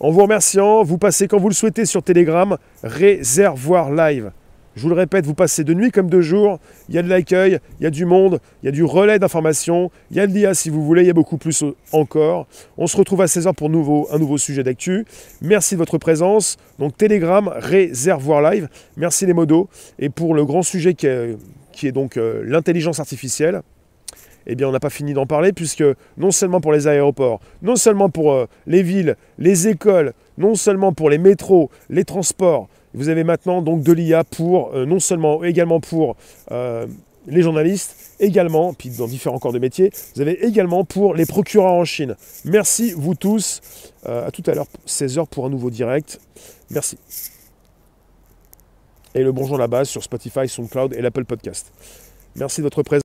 En 0.00 0.10
vous 0.10 0.22
remerciant, 0.22 0.82
vous 0.82 0.98
passez 0.98 1.28
quand 1.28 1.38
vous 1.38 1.48
le 1.48 1.54
souhaitez 1.54 1.84
sur 1.84 2.02
Telegram, 2.02 2.56
Réservoir 2.82 3.92
Live. 3.92 4.32
Je 4.74 4.82
vous 4.82 4.88
le 4.88 4.94
répète, 4.94 5.24
vous 5.24 5.34
passez 5.34 5.62
de 5.62 5.72
nuit 5.72 5.92
comme 5.92 6.10
de 6.10 6.20
jour. 6.20 6.58
Il 6.88 6.94
y 6.94 6.98
a 6.98 7.02
de 7.02 7.08
l'accueil, 7.08 7.60
il 7.78 7.84
y 7.84 7.86
a 7.86 7.90
du 7.90 8.06
monde, 8.06 8.40
il 8.62 8.66
y 8.66 8.68
a 8.68 8.72
du 8.72 8.82
relais 8.82 9.20
d'information, 9.20 9.90
il 10.10 10.16
y 10.16 10.20
a 10.20 10.26
de 10.26 10.32
l'IA 10.32 10.54
si 10.54 10.68
vous 10.68 10.82
voulez, 10.84 11.02
il 11.02 11.06
y 11.06 11.10
a 11.10 11.14
beaucoup 11.14 11.36
plus 11.36 11.64
encore. 11.92 12.46
On 12.76 12.86
se 12.86 12.96
retrouve 12.96 13.20
à 13.20 13.26
16h 13.26 13.54
pour 13.54 13.70
nouveau, 13.70 14.08
un 14.10 14.18
nouveau 14.18 14.36
sujet 14.36 14.64
d'actu. 14.64 15.04
Merci 15.42 15.74
de 15.74 15.78
votre 15.78 15.98
présence. 15.98 16.56
Donc 16.78 16.96
Telegram, 16.96 17.52
réservoir 17.54 18.42
live. 18.50 18.68
Merci 18.96 19.26
les 19.26 19.32
modos. 19.32 19.68
Et 20.00 20.08
pour 20.08 20.34
le 20.34 20.44
grand 20.44 20.62
sujet 20.62 20.94
qui 20.94 21.06
est, 21.06 21.36
qui 21.74 21.86
est 21.86 21.92
donc 21.92 22.16
euh, 22.16 22.42
l'intelligence 22.46 23.00
artificielle, 23.00 23.62
eh 24.46 24.54
bien 24.54 24.68
on 24.68 24.72
n'a 24.72 24.80
pas 24.80 24.90
fini 24.90 25.14
d'en 25.14 25.26
parler 25.26 25.52
puisque 25.52 25.84
non 26.16 26.30
seulement 26.30 26.60
pour 26.60 26.72
les 26.72 26.86
aéroports, 26.86 27.40
non 27.62 27.76
seulement 27.76 28.08
pour 28.08 28.32
euh, 28.32 28.46
les 28.66 28.82
villes, 28.82 29.16
les 29.38 29.68
écoles, 29.68 30.12
non 30.38 30.54
seulement 30.54 30.92
pour 30.92 31.10
les 31.10 31.18
métros, 31.18 31.70
les 31.90 32.04
transports, 32.04 32.68
vous 32.94 33.08
avez 33.08 33.24
maintenant 33.24 33.60
donc 33.60 33.82
de 33.82 33.92
l'IA 33.92 34.24
pour, 34.24 34.74
euh, 34.74 34.86
non 34.86 35.00
seulement 35.00 35.42
également 35.44 35.80
pour 35.80 36.16
les 37.26 37.40
journalistes, 37.40 38.14
également, 38.20 38.74
puis 38.74 38.90
dans 38.90 39.06
différents 39.06 39.38
corps 39.38 39.54
de 39.54 39.58
métier, 39.58 39.90
vous 40.14 40.20
avez 40.20 40.44
également 40.44 40.84
pour 40.84 41.14
les 41.14 41.24
procureurs 41.24 41.72
en 41.72 41.86
Chine. 41.86 42.16
Merci 42.44 42.92
vous 42.94 43.14
tous. 43.14 43.62
À 44.04 44.30
tout 44.30 44.42
à 44.46 44.52
l'heure, 44.54 44.66
16h 44.86 45.26
pour 45.28 45.46
un 45.46 45.48
nouveau 45.48 45.70
direct. 45.70 46.20
Merci. 46.70 46.98
Et 49.16 49.22
le 49.22 49.30
bonjour 49.30 49.58
la 49.58 49.68
base 49.68 49.88
sur 49.88 50.02
Spotify, 50.02 50.48
SoundCloud 50.48 50.92
et 50.92 51.00
l'Apple 51.00 51.24
Podcast. 51.24 51.72
Merci 52.34 52.62
de 52.62 52.64
votre 52.64 52.82
présence. 52.82 52.92